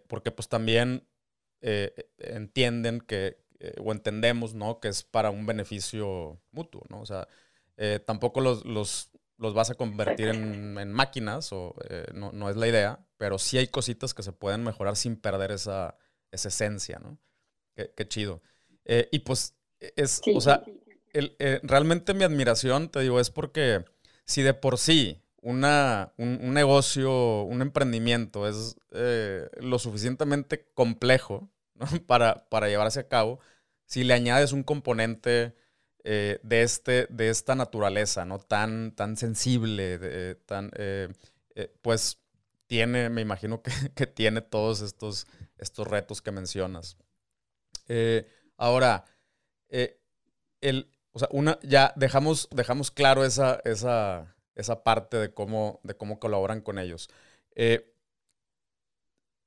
[0.07, 1.05] porque pues también
[1.59, 3.43] entienden que,
[3.83, 4.79] o entendemos, ¿no?
[4.79, 7.01] Que es para un beneficio mutuo, ¿no?
[7.01, 7.27] O sea,
[8.05, 11.75] tampoco los, los los vas a convertir en, en máquinas, o
[12.13, 15.51] no, no, es la idea, pero sí hay cositas que se pueden mejorar sin perder
[15.51, 15.97] esa,
[16.31, 17.17] esa esencia, ¿no?
[17.75, 18.41] Qué, qué chido.
[18.85, 20.63] Eh, y pues, es, sí, o sea,
[21.13, 23.85] el, eh, realmente mi admiración, te digo, es porque
[24.25, 31.49] si de por sí una, un, un negocio, un emprendimiento es eh, lo suficientemente complejo
[31.75, 31.85] ¿no?
[32.07, 33.39] para, para llevarse a cabo,
[33.85, 35.55] si le añades un componente
[36.03, 38.39] eh, de, este, de esta naturaleza, ¿no?
[38.39, 41.09] Tan, tan sensible, de, tan, eh,
[41.81, 42.19] pues
[42.67, 46.97] tiene, me imagino que, que, tiene todos estos, estos retos que mencionas.
[47.87, 49.05] Eh, ahora,
[50.61, 55.95] el, o sea, una, ya dejamos, dejamos claro esa, esa, esa parte de cómo, de
[55.95, 57.09] cómo colaboran con ellos.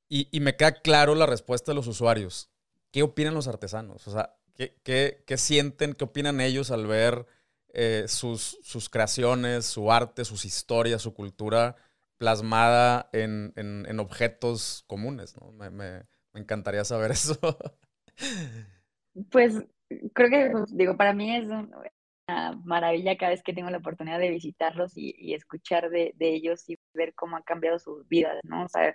[0.09, 2.50] Y, y me queda claro la respuesta de los usuarios.
[2.90, 4.07] ¿Qué opinan los artesanos?
[4.09, 7.26] O sea, ¿Qué, qué, qué sienten, qué opinan ellos al ver
[7.68, 11.76] eh, sus, sus, creaciones, su arte, sus historias, su cultura
[12.18, 15.37] plasmada en, en, en objetos comunes?
[15.40, 15.52] ¿no?
[15.52, 16.02] Me, me,
[16.33, 17.38] me, encantaría saber eso.
[19.31, 19.54] Pues
[20.12, 24.18] creo que, pues, digo, para mí es una maravilla cada vez que tengo la oportunidad
[24.18, 28.38] de visitarlos y, y escuchar de, de, ellos y ver cómo han cambiado sus vidas,
[28.42, 28.64] ¿no?
[28.64, 28.94] O sea,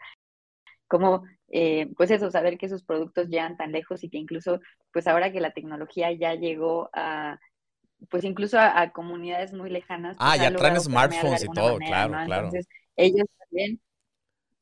[0.87, 4.59] cómo, eh, pues eso, saber que sus productos llegan tan lejos y que incluso,
[4.91, 7.39] pues ahora que la tecnología ya llegó a,
[8.09, 10.15] pues incluso a, a comunidades muy lejanas.
[10.19, 12.25] Ah, pues ya traen smartphones y todo, manera, claro, ¿no?
[12.25, 12.47] claro.
[12.47, 13.81] Entonces, ellos también.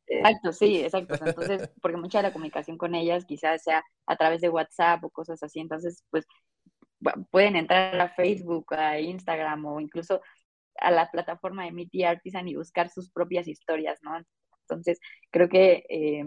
[0.07, 1.15] Exacto, sí, exacto.
[1.25, 5.09] Entonces, porque mucha de la comunicación con ellas quizás sea a través de WhatsApp o
[5.09, 6.25] cosas así, entonces, pues
[7.31, 10.21] pueden entrar a Facebook, a Instagram o incluso
[10.79, 14.17] a la plataforma de Meet Artisan y buscar sus propias historias, ¿no?
[14.61, 14.99] Entonces,
[15.31, 16.25] creo que eh,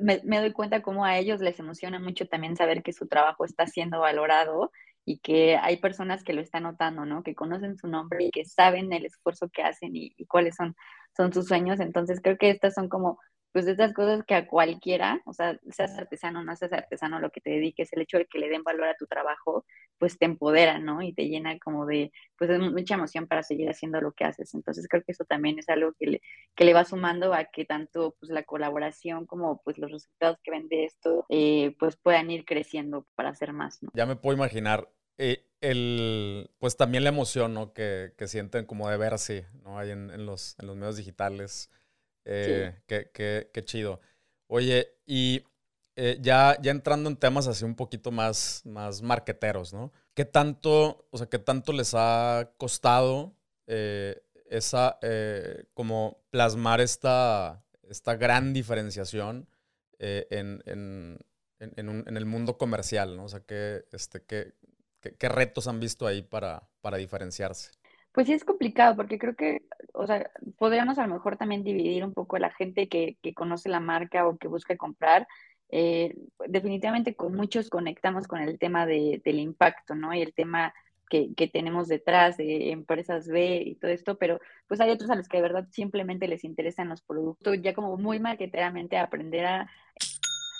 [0.00, 3.44] me, me, doy cuenta cómo a ellos les emociona mucho también saber que su trabajo
[3.44, 4.70] está siendo valorado
[5.04, 7.22] y que hay personas que lo están notando, ¿no?
[7.22, 10.74] Que conocen su nombre y que saben el esfuerzo que hacen y, y cuáles son,
[11.16, 11.80] son sus sueños.
[11.80, 13.18] Entonces, creo que estas son como
[13.54, 17.30] pues estas cosas que a cualquiera, o sea, seas artesano o no seas artesano, lo
[17.30, 19.64] que te dediques, el hecho de que le den valor a tu trabajo,
[19.96, 21.02] pues te empodera, ¿no?
[21.02, 24.54] Y te llena como de, pues de mucha emoción para seguir haciendo lo que haces.
[24.54, 26.22] Entonces creo que eso también es algo que le,
[26.56, 30.50] que le va sumando a que tanto pues la colaboración como pues los resultados que
[30.50, 33.90] ven de esto, eh, pues puedan ir creciendo para hacer más, ¿no?
[33.94, 34.90] Ya me puedo imaginar.
[35.16, 37.72] Eh, el, pues también la emoción, ¿no?
[37.72, 39.78] Que, que sienten como de verse, ¿no?
[39.78, 41.70] Ahí en, en, los, en los medios digitales.
[42.24, 44.00] Eh, qué, qué, qué, chido.
[44.46, 45.44] Oye, y
[45.96, 49.92] eh, ya, ya entrando en temas así un poquito más, más marqueteros, ¿no?
[50.14, 54.98] ¿Qué tanto, o sea, qué tanto les ha costado eh, esa,
[55.74, 59.48] como plasmar esta, esta gran diferenciación
[59.98, 61.18] en, en,
[61.58, 63.24] en, el mundo comercial, ¿no?
[63.24, 64.54] O sea, ¿qué, este, qué,
[65.00, 67.70] qué, retos han visto ahí para, para diferenciarse?
[68.14, 72.04] Pues sí es complicado porque creo que, o sea, podríamos a lo mejor también dividir
[72.04, 75.26] un poco a la gente que, que conoce la marca o que busca comprar.
[75.68, 76.14] Eh,
[76.46, 80.14] definitivamente con muchos conectamos con el tema de, del impacto, ¿no?
[80.14, 80.72] Y el tema
[81.10, 85.16] que, que, tenemos detrás de empresas B y todo esto, pero pues hay otros a
[85.16, 89.70] los que de verdad simplemente les interesan los productos, ya como muy marketeramente aprender a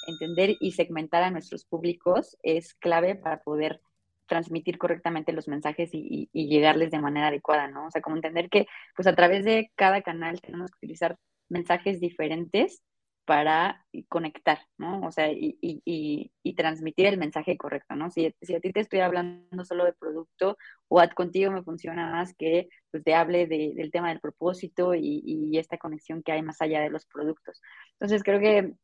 [0.09, 3.81] entender y segmentar a nuestros públicos es clave para poder
[4.27, 7.87] transmitir correctamente los mensajes y, llegarles de manera adecuada, ¿no?
[7.87, 11.17] O sea, como entender que pues a través de cada canal tenemos que utilizar
[11.49, 12.83] mensajes diferentes
[13.25, 15.01] para conectar, ¿no?
[15.01, 18.11] O sea, y, transmitir el mensaje correcto, ¿no?
[18.11, 20.57] Si, si, a ti te estoy hablando solo de producto
[20.89, 25.59] o ad contigo me funciona más que pues te hable del tema del propósito y,
[25.59, 27.61] esta conexión que hay más allá de los productos.
[27.95, 28.75] Entonces creo que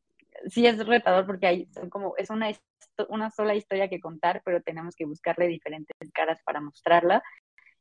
[0.47, 2.49] sí es retador porque hay como es una,
[3.09, 7.23] una sola historia que contar, pero tenemos que buscarle diferentes caras para mostrarla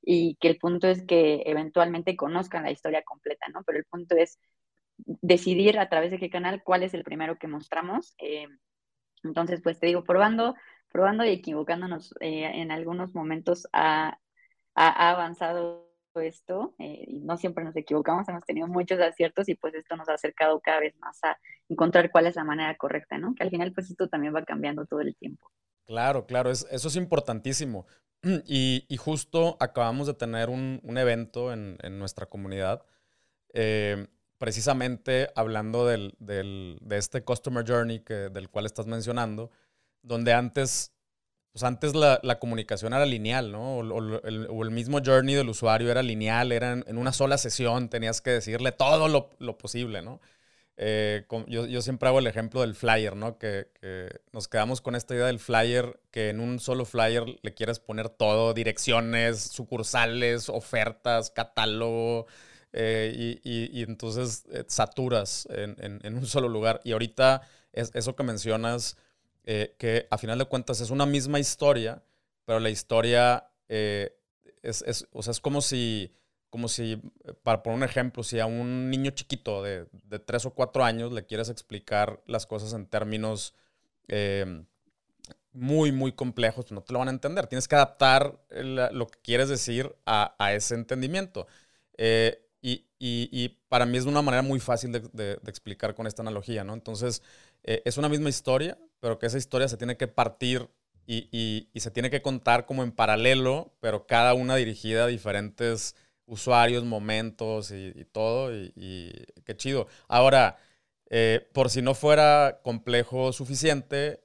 [0.02, 3.62] y que el punto es que eventualmente conozcan la historia completa, ¿no?
[3.64, 4.38] Pero el punto es
[4.96, 8.14] decidir a través de qué canal cuál es el primero que mostramos.
[8.18, 8.46] Eh,
[9.22, 10.54] entonces, pues te digo, probando,
[10.90, 14.18] probando y equivocándonos eh, en algunos momentos ha,
[14.74, 19.74] ha avanzado esto, eh, y no siempre nos equivocamos, hemos tenido muchos aciertos y pues
[19.74, 23.34] esto nos ha acercado cada vez más a encontrar cuál es la manera correcta, ¿no?
[23.36, 25.52] Que al final pues esto también va cambiando todo el tiempo.
[25.86, 27.86] Claro, claro, eso es importantísimo.
[28.46, 32.84] Y, justo acabamos de tener un, evento en, nuestra comunidad,
[33.54, 39.50] eh, precisamente hablando del, de este Customer Journey que, del cual estás mencionando,
[40.02, 40.92] donde antes
[41.52, 43.78] pues antes la, comunicación era lineal, ¿no?
[43.78, 48.30] O, el, mismo journey del usuario era lineal, era en, una sola sesión, tenías que
[48.30, 50.20] decirle todo lo, posible, ¿no?
[50.76, 53.36] Eh, yo, siempre hago el ejemplo del flyer, ¿no?
[53.38, 53.68] Que,
[54.32, 58.08] nos quedamos con esta idea del flyer, que en un solo flyer le quieres poner
[58.08, 62.26] todo, direcciones, sucursales, ofertas, catálogo,
[62.72, 66.80] eh, y, entonces eh, saturas en, un solo lugar.
[66.84, 68.96] Y ahorita es, eso que mencionas
[69.52, 72.04] eh, que a final de cuentas es una misma historia,
[72.44, 74.16] pero la historia eh,
[74.62, 76.14] es, o sea, es como si,
[76.50, 77.02] como si,
[77.42, 81.10] para poner un ejemplo, si a un niño chiquito de, de tres o cuatro años
[81.10, 83.52] le quieres explicar las cosas en términos
[84.06, 84.62] eh,
[85.52, 87.48] muy, muy complejos, pues no te lo van a entender.
[87.48, 91.48] Tienes que adaptar lo que quieres decir a, a ese entendimiento.
[92.62, 96.62] y, y, para mí es una manera muy fácil de, de explicar con esta analogía,
[96.62, 96.72] ¿no?
[96.74, 97.20] Entonces,
[97.64, 100.68] es una misma historia, pero que esa historia se tiene que partir
[101.06, 106.84] y, se tiene que contar como en paralelo, pero cada una dirigida a diferentes usuarios,
[106.84, 109.88] momentos y, todo, y, qué chido.
[110.06, 110.58] Ahora,
[111.08, 114.22] eh, por si no fuera complejo suficiente,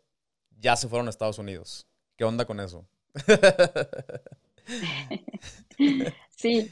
[0.59, 1.87] ya se fueron a Estados Unidos.
[2.17, 2.87] ¿Qué onda con eso?
[6.29, 6.71] sí,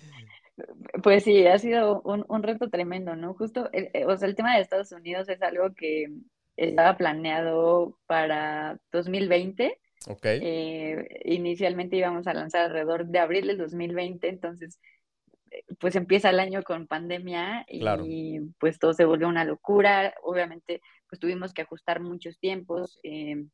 [1.01, 3.33] pues sí, ha sido un, reto tremendo, ¿no?
[3.33, 6.11] Justo, eh, o sea, el tema de Estados Unidos es algo que
[6.57, 9.79] estaba planeado para 2020.
[10.07, 10.25] Ok.
[10.25, 14.79] Eh, inicialmente íbamos a lanzar alrededor de abril del 2020, entonces
[15.51, 20.13] eh, pues empieza el año con pandemia y pues todo se volvió una locura.
[20.23, 22.99] Obviamente pues tuvimos que ajustar muchos tiempos.
[23.03, 23.45] Eh,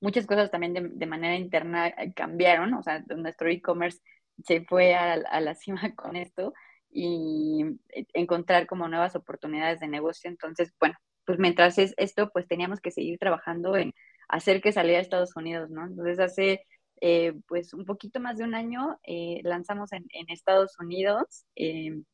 [0.00, 4.00] muchas cosas también de, manera interna cambiaron, o sea, nuestro e-commerce
[4.42, 6.52] se fue a, a, la cima con esto
[6.90, 7.64] y
[8.12, 10.28] encontrar como nuevas oportunidades de negocio.
[10.28, 10.96] Entonces, bueno,
[11.32, 13.94] pues mientras es esto, pues teníamos que seguir trabajando en
[14.28, 15.86] hacer que saliera a Estados Unidos, ¿no?
[15.86, 16.66] Entonces hace
[17.00, 22.04] eh, pues un poquito más de un año eh, lanzamos en, Estados Unidos em,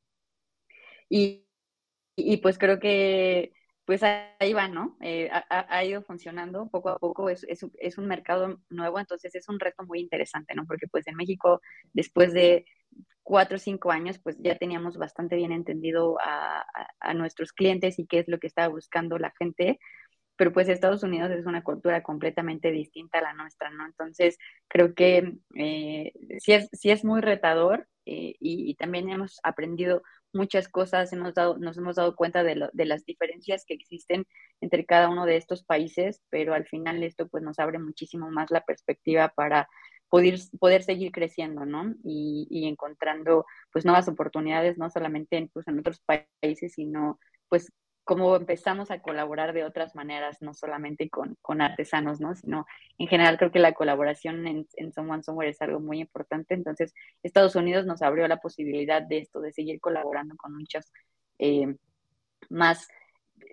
[1.08, 1.44] y,
[2.42, 3.50] pues creo que
[3.84, 4.96] pues ahí va, ¿no?
[5.00, 9.58] Eh, ha, ido funcionando poco a poco, es, es, un mercado nuevo, entonces es un
[9.58, 10.64] reto muy interesante, ¿no?
[10.64, 11.60] Porque pues en México,
[11.92, 12.66] después de
[13.28, 16.64] cuatro o cinco años, pues ya teníamos bastante bien entendido a,
[17.12, 19.78] nuestros clientes y qué es lo que estaba buscando la gente,
[20.36, 23.84] pero pues Estados Unidos es una cultura completamente distinta a la nuestra, ¿no?
[23.84, 30.02] Entonces, creo que eh, sí, es, sí es muy retador eh, y, también hemos aprendido
[30.32, 34.26] muchas cosas, hemos dado, nos hemos dado cuenta de, de las diferencias que existen
[34.62, 38.50] entre cada uno de estos países, pero al final esto pues nos abre muchísimo más
[38.50, 39.68] la perspectiva para
[40.08, 41.94] poder, poder seguir creciendo, ¿no?
[42.04, 47.72] Y, y, encontrando pues nuevas oportunidades, no solamente en, pues, en otros países, sino pues
[48.08, 52.34] cómo empezamos a colaborar de otras maneras, no solamente con, con artesanos, ¿no?
[52.34, 52.64] Sino
[52.96, 56.54] en general creo que la colaboración en, en Someone Somewhere es algo muy importante.
[56.54, 60.90] Entonces, Estados Unidos nos abrió la posibilidad de esto, de seguir colaborando con muchas
[61.38, 61.76] eh,
[62.48, 62.88] más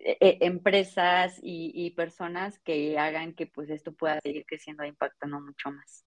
[0.06, 5.42] eh, empresas y, y, personas que hagan que pues esto pueda seguir creciendo e impactando
[5.42, 6.06] mucho más.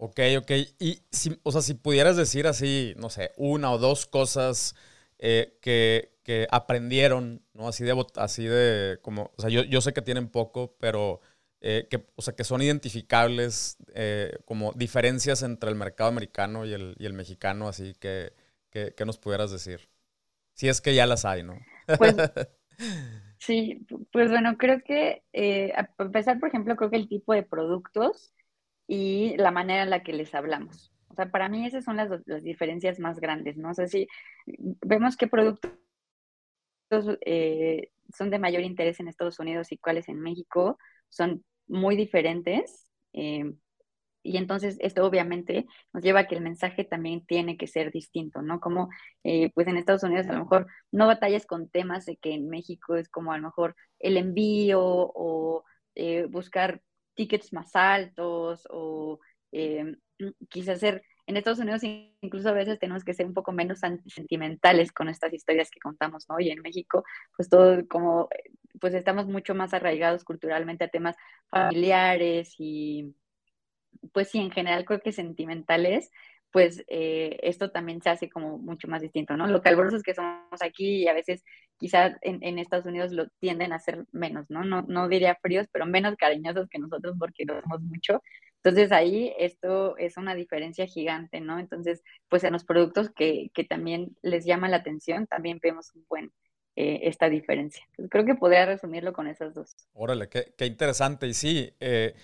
[0.00, 0.50] Ok, ok.
[0.78, 4.76] Y si, o sea, si pudieras decir así, no sé, una o dos cosas
[5.18, 7.66] eh, que, que, aprendieron, ¿no?
[7.68, 11.20] Así de, así de, como, o sea, yo, yo sé que tienen poco, pero
[11.60, 16.74] eh, que, o sea, que son identificables eh, como diferencias entre el mercado americano y
[16.74, 18.32] el, y el mexicano, así que,
[18.70, 19.88] que, que, nos pudieras decir.
[20.54, 21.58] Si es que ya las hay, ¿no?
[21.98, 22.14] Pues,
[23.38, 25.24] sí, pues bueno, creo que,
[25.76, 28.32] a empezar, por ejemplo, creo que el tipo de productos
[28.88, 30.92] y la manera en la que les hablamos.
[31.08, 33.70] O sea, para mí esas son las, las diferencias más grandes, ¿no?
[33.70, 34.08] O sea, si
[34.46, 35.70] vemos qué productos
[37.24, 40.78] eh, son de mayor interés en Estados Unidos y cuáles en México,
[41.10, 42.90] son muy diferentes.
[43.12, 43.52] Eh,
[44.22, 48.42] y entonces esto obviamente nos lleva a que el mensaje también tiene que ser distinto,
[48.42, 48.60] ¿no?
[48.60, 48.88] Como
[49.24, 52.48] eh, pues en Estados Unidos a lo mejor no batallas con temas de que en
[52.48, 55.64] México es como a lo mejor el envío o
[55.94, 56.82] eh, buscar
[57.18, 59.18] tickets más altos o
[59.50, 59.96] eh,
[60.48, 64.92] quizás ser, en Estados Unidos incluso a veces tenemos que ser un poco menos sentimentales
[64.92, 66.38] con estas historias que contamos, ¿no?
[66.38, 67.04] Y en México,
[67.36, 68.28] pues todo como,
[68.80, 71.16] pues estamos mucho más arraigados culturalmente a temas
[71.50, 73.16] familiares y,
[74.12, 76.10] pues sí, en general creo que sentimentales,
[76.50, 79.46] pues eh, esto también se hace como mucho más distinto, ¿no?
[79.46, 81.44] Lo calurosos que somos aquí y a veces
[81.76, 84.64] quizás en, en, Estados Unidos lo tienden a ser menos, ¿no?
[84.64, 84.82] ¿no?
[84.82, 88.22] No diría fríos, pero menos cariñosos que nosotros porque lo somos mucho.
[88.62, 91.58] Entonces ahí esto es una diferencia gigante, ¿no?
[91.58, 96.04] Entonces, pues en los productos que, que también les llama la atención, también vemos un
[96.08, 96.32] buen,
[96.74, 97.84] eh, esta diferencia.
[97.90, 99.76] Entonces, creo que podría resumirlo con esas dos.
[99.92, 101.28] Órale, qué, qué interesante.
[101.28, 102.14] Y sí, eh,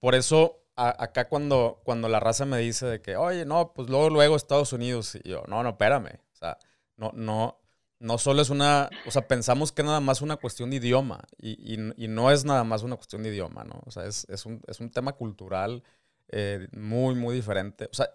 [0.00, 4.10] por eso acá cuando, cuando la raza me dice de que, oye, no, pues luego,
[4.10, 6.20] luego Estados Unidos, y yo, no, no, espérame.
[6.32, 6.58] O sea,
[6.96, 7.58] no, no,
[7.98, 11.74] no solo es una, o sea, pensamos que nada más una cuestión de idioma y,
[11.74, 13.82] y, y, no es nada más una cuestión de idioma, ¿no?
[13.86, 15.82] O sea, es, es, un, es un, tema cultural
[16.28, 17.88] eh, muy, muy diferente.
[17.90, 18.10] O sea,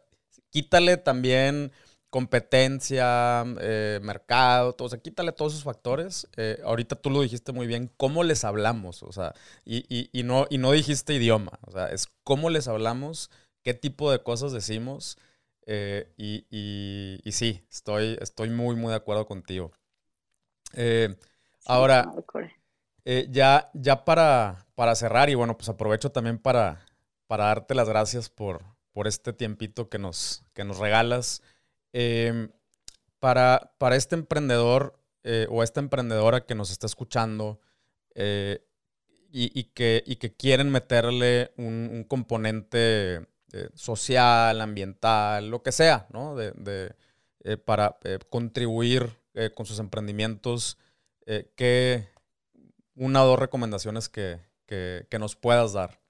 [0.51, 1.71] quítale también
[2.11, 6.27] competencia, eh, mercado, todo, o sea, quítale todos esos factores.
[6.37, 9.01] Eh, ahorita tú lo dijiste muy bien, ¿cómo les hablamos?
[9.03, 9.33] O sea,
[9.65, 13.31] y, y, y, no, y no dijiste idioma, o sea, es cómo les hablamos,
[13.63, 15.17] qué tipo de cosas decimos.
[15.67, 16.45] Eh, y,
[17.23, 19.71] y, sí, estoy, estoy muy, muy de acuerdo contigo.
[21.65, 22.11] Ahora,
[23.29, 26.85] ya, ya para, para cerrar, y bueno, pues aprovecho también para,
[27.27, 31.41] para darte las gracias por, por este tiempito que nos, que nos regalas.
[31.93, 32.49] Em,
[33.19, 34.97] para, para este emprendedor
[35.49, 37.59] o esta emprendedora que nos está escuchando
[39.31, 46.07] y, y, que, y que quieren meterle un, componente eh, social, ambiental, lo que sea,
[46.11, 46.35] ¿no?
[46.35, 46.93] De, de
[47.43, 50.77] eh, para eh, contribuir eh, con sus emprendimientos,
[51.55, 52.09] ¿qué
[52.93, 56.01] una o dos recomendaciones que, que, que nos puedas dar?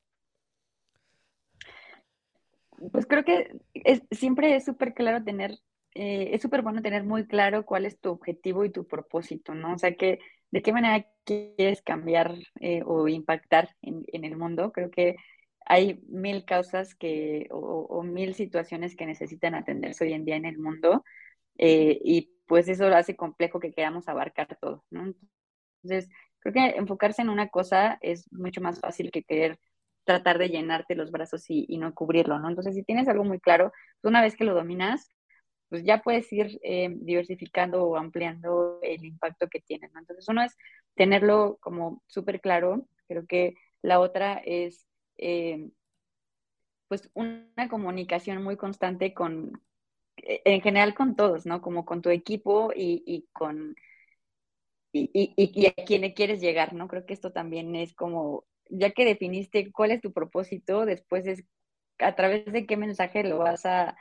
[2.91, 5.59] Pues creo que es, siempre es súper claro tener,
[5.93, 9.73] es súper bueno tener muy claro cuál es tu objetivo y tu propósito, ¿no?
[9.73, 10.19] O sea, que
[10.51, 12.35] de qué manera quieres cambiar
[12.85, 14.71] o impactar en, en el mundo.
[14.71, 15.15] Creo que
[15.65, 20.57] hay mil causas que, o, mil situaciones que necesitan atenderse hoy en día en el
[20.57, 21.03] mundo
[21.57, 25.13] eh, y pues eso lo hace complejo que queramos abarcar todo, ¿no?
[25.83, 29.59] Entonces, creo que enfocarse en una cosa es mucho más fácil que querer
[30.03, 32.49] tratar de llenarte los brazos y, y no cubrirlo, ¿no?
[32.49, 33.71] Entonces, si tienes algo muy claro,
[34.01, 35.09] pues una vez que lo dominas,
[35.71, 40.01] pues ya puedes ir eh, diversificando o ampliando el impacto que tienes, ¿no?
[40.01, 40.57] Entonces, uno es
[40.95, 44.85] tenerlo como súper claro, creo que la otra es
[45.17, 45.69] eh,
[46.89, 49.61] pues una comunicación muy constante con,
[50.17, 51.61] eh, en general con todos, ¿no?
[51.61, 53.73] Como con tu equipo y, y con,
[54.91, 56.89] y, y, y, a quién quieres llegar, ¿no?
[56.89, 61.45] Creo que esto también es como, ya que definiste cuál es tu propósito, después es
[61.99, 63.95] a través de qué mensaje lo vas a,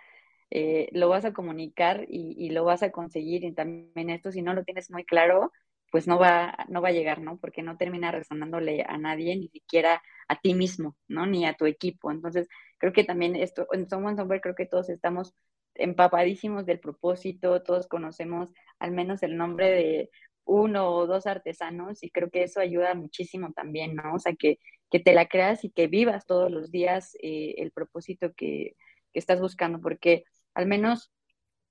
[0.51, 3.45] eh, lo vas a comunicar y, y, lo vas a conseguir.
[3.45, 5.53] Y también esto, si no lo tienes muy claro,
[5.91, 7.39] pues no va, no va a llegar, ¿no?
[7.39, 11.27] Porque no termina resonándole a nadie, ni siquiera a ti mismo, ¿no?
[11.27, 12.11] Ni a tu equipo.
[12.11, 12.49] Entonces,
[12.79, 15.35] creo que también esto, en Someone Somewhere creo que todos estamos
[15.75, 20.11] empapadísimos del propósito, todos conocemos al menos el nombre de
[20.45, 24.15] uno o dos artesanos y creo que eso ayuda muchísimo también, ¿no?
[24.15, 24.59] O sea, que,
[24.91, 28.77] que te la creas y que vivas todos los días eh, el propósito que,
[29.13, 30.25] que estás buscando, porque
[30.61, 31.13] al menos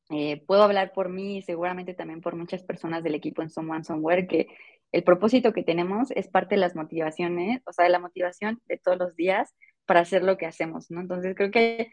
[0.09, 3.83] eh, puedo hablar por mí y seguramente también por muchas personas del equipo en Someone
[3.83, 4.47] Somewhere que
[4.91, 8.77] el propósito que tenemos es parte de las motivaciones, o sea, de la motivación de
[8.77, 11.01] todos los días para hacer lo que hacemos, ¿no?
[11.01, 11.91] Entonces creo que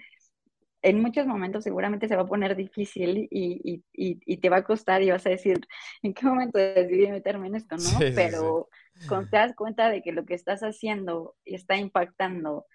[0.83, 5.11] en muchos momentos seguramente se va a poner difícil y, te va a costar y
[5.11, 5.61] vas a decir,
[6.03, 7.99] ¿en qué momento decidí meterme en esto, no?
[8.15, 8.69] Pero
[9.09, 12.67] cuando te das cuenta de que lo que estás haciendo está impactando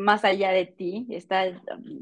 [0.00, 1.44] más allá de ti, está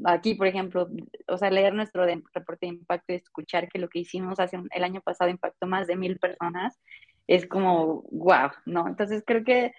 [0.05, 0.87] aquí, por ejemplo,
[1.27, 4.83] o sea, leer nuestro reporte de impacto y escuchar que lo que hicimos hace el
[4.83, 6.79] año pasado impactó más de mil personas,
[7.27, 8.87] es como, wow, ¿no?
[8.87, 9.73] Entonces creo que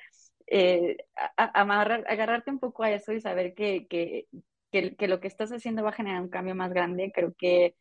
[0.47, 0.99] eh,
[1.37, 4.27] agarrarte un poco a eso y saber que, que,
[4.71, 7.75] que, lo que estás haciendo va a generar un cambio más grande, creo que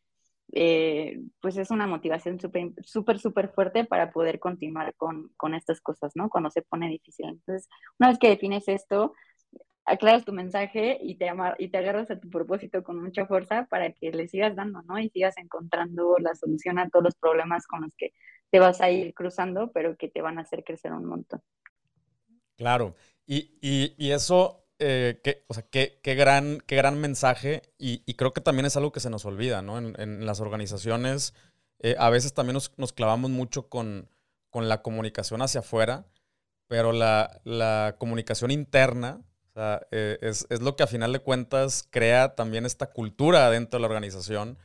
[0.54, 5.82] eh, pues es una motivación súper, súper, súper fuerte para poder continuar con, con estas
[5.82, 6.30] cosas, ¿no?
[6.30, 7.28] Cuando se pone difícil.
[7.28, 7.68] Entonces,
[8.00, 9.14] una vez que defines esto,
[9.90, 13.92] aclaras tu mensaje y te, y te agarras a tu propósito con mucha fuerza para
[13.92, 15.00] que le sigas dando, ¿no?
[15.00, 18.14] Y sigas encontrando la solución a todos los problemas con los que
[18.52, 21.42] te vas a ir cruzando, pero que te van a hacer crecer un montón.
[22.56, 27.64] Claro, y, y, y eso eh, qué, o sea, qué, qué, gran, qué gran mensaje
[27.78, 29.78] y, y, creo que también es algo que se nos olvida, ¿no?
[29.78, 31.34] En, en las organizaciones
[31.80, 34.10] eh, a veces también nos, nos clavamos mucho con,
[34.50, 36.06] con, la comunicación hacia afuera,
[36.68, 39.22] pero la, la comunicación interna
[39.92, 43.82] eh, es, es, lo que a final de cuentas crea también esta cultura dentro de
[43.82, 44.58] la organización.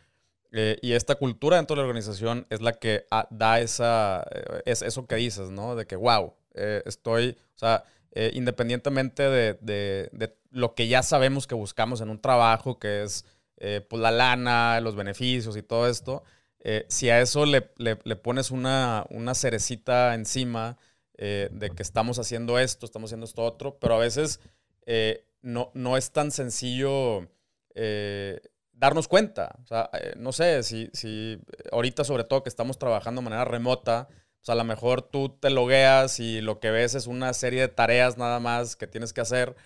[0.53, 4.25] y esta cultura dentro de la organización es la que ah, da esa,
[4.65, 5.75] es eso que dices, ¿no?
[5.75, 6.35] De que, wow,
[6.85, 7.85] estoy, o sea,
[8.17, 13.25] eh, independientemente de, lo que ya sabemos que buscamos en un trabajo, que es
[13.57, 16.23] eh, pues, la lana, los beneficios y todo esto,
[16.61, 17.61] eh, si a eso le,
[18.17, 20.79] pones una, cerecita encima
[21.17, 24.41] de que estamos haciendo esto, estamos haciendo esto otro, pero a veces
[25.43, 27.28] no, no es tan sencillo
[28.72, 29.57] darnos cuenta.
[29.66, 31.41] Sea, no sé, si, si
[31.72, 34.09] ahorita sobre todo que estamos trabajando de manera remota,
[34.45, 37.62] o sea, a lo mejor tú te logueas y lo que ves es una serie
[37.62, 39.57] de tareas nada más que tienes que hacer.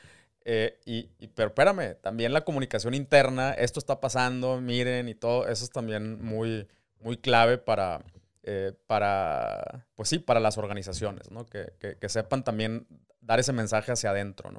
[0.44, 5.64] Eh, y, pero espérame, también la comunicación interna, esto está pasando, miren y todo, eso
[5.64, 6.68] es también muy,
[7.00, 8.04] muy clave para,
[8.44, 11.28] eh, para, pues sí, para las organizaciones.
[11.50, 12.86] Que, que, sepan también
[13.20, 14.50] dar ese mensaje hacia adentro.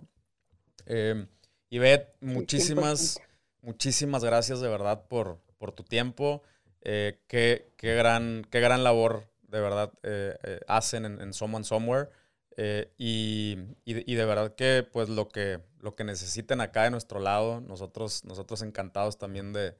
[0.89, 1.25] Eh,
[1.69, 3.21] Ivette, muchísimas,
[3.61, 6.41] muchísimas gracias de verdad por, por tu tiempo.
[6.81, 11.63] Eh, qué, qué, gran, qué gran labor de verdad eh, eh, hacen en, en, Someone
[11.63, 12.09] Somewhere.
[12.57, 17.21] Eh, y, y, de verdad que pues lo que, lo que necesiten acá de nuestro
[17.21, 19.75] lado, nosotros, nosotros encantados también de,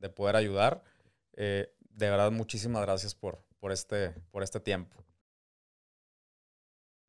[0.00, 0.82] de poder ayudar.
[1.36, 5.04] de verdad, muchísimas gracias por, por, este, por este tiempo.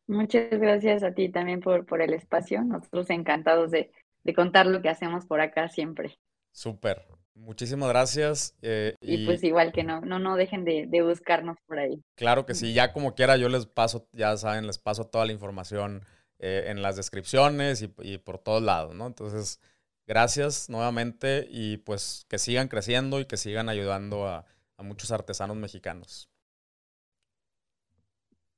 [0.07, 2.63] Muchas gracias a ti también por, por el espacio.
[2.63, 3.91] Nosotros encantados de,
[4.23, 6.17] de contar lo que hacemos por acá siempre.
[6.51, 7.05] Súper.
[7.35, 8.55] Muchísimas gracias.
[8.61, 12.01] Eh, y, pues igual que no, no, no dejen de, buscarnos por ahí.
[12.15, 15.33] Claro que sí, ya como quiera yo les paso, ya saben, les paso toda la
[15.33, 16.01] información
[16.39, 19.05] eh, en las descripciones y, por todos lados, ¿no?
[19.05, 19.59] Entonces,
[20.07, 24.45] gracias nuevamente y pues que sigan creciendo y que sigan ayudando a,
[24.77, 26.29] a muchos artesanos mexicanos.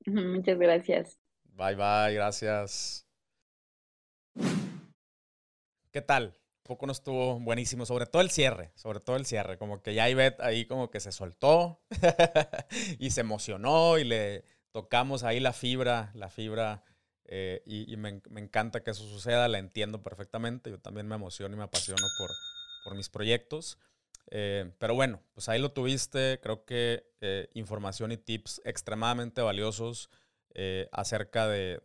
[0.06, 1.18] Muchas gracias.
[1.58, 3.04] Bye bye, gracias.
[5.90, 6.36] ¿Qué tal?
[6.62, 10.08] poco no estuvo buenísimo, sobre todo el cierre, sobre todo el cierre, como que ya
[10.08, 11.80] Ivette ahí como que se soltó
[12.98, 16.84] y se emocionó y le tocamos ahí la fibra, la fibra
[17.24, 21.58] eh, y, me, encanta que eso suceda, la entiendo perfectamente, yo también me emociono y
[21.58, 22.30] me apasiono por,
[22.84, 23.78] por mis proyectos.
[24.30, 30.10] Eh, pero bueno, pues ahí lo tuviste, creo que eh, información y tips extremadamente valiosos
[30.92, 31.80] acerca de,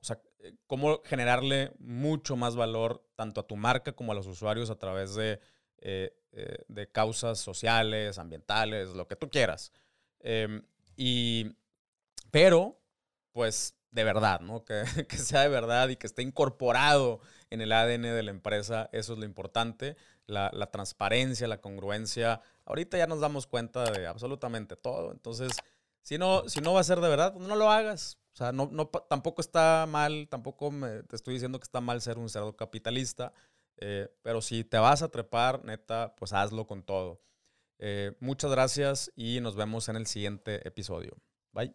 [0.00, 4.70] sea, eh, cómo generarle mucho más valor tanto a tu marca como a los usuarios
[4.70, 5.40] a través de,
[5.80, 9.72] eh, eh, causas sociales, ambientales, lo que tú quieras.
[10.20, 10.62] Em,
[10.96, 11.56] y,
[12.30, 12.80] pero,
[13.32, 14.64] pues, de verdad, ¿no?
[14.64, 17.20] Que, que, sea de verdad y que esté incorporado
[17.50, 19.96] en el ADN de la empresa, eso es lo importante.
[20.26, 22.42] La, la transparencia, la congruencia.
[22.66, 25.10] Ahorita ya nos damos cuenta de absolutamente todo.
[25.12, 25.52] Entonces,
[26.02, 28.18] si no, si no va a ser de verdad, no lo hagas.
[28.32, 30.72] O sea, no, no, tampoco está mal, tampoco
[31.08, 33.32] te estoy diciendo que está mal ser un cerdo capitalista,
[33.78, 37.20] eh, pero si te vas a trepar, neta, pues hazlo con todo.
[37.78, 41.16] Eh, muchas gracias y nos vemos en el siguiente episodio.
[41.52, 41.74] Bye.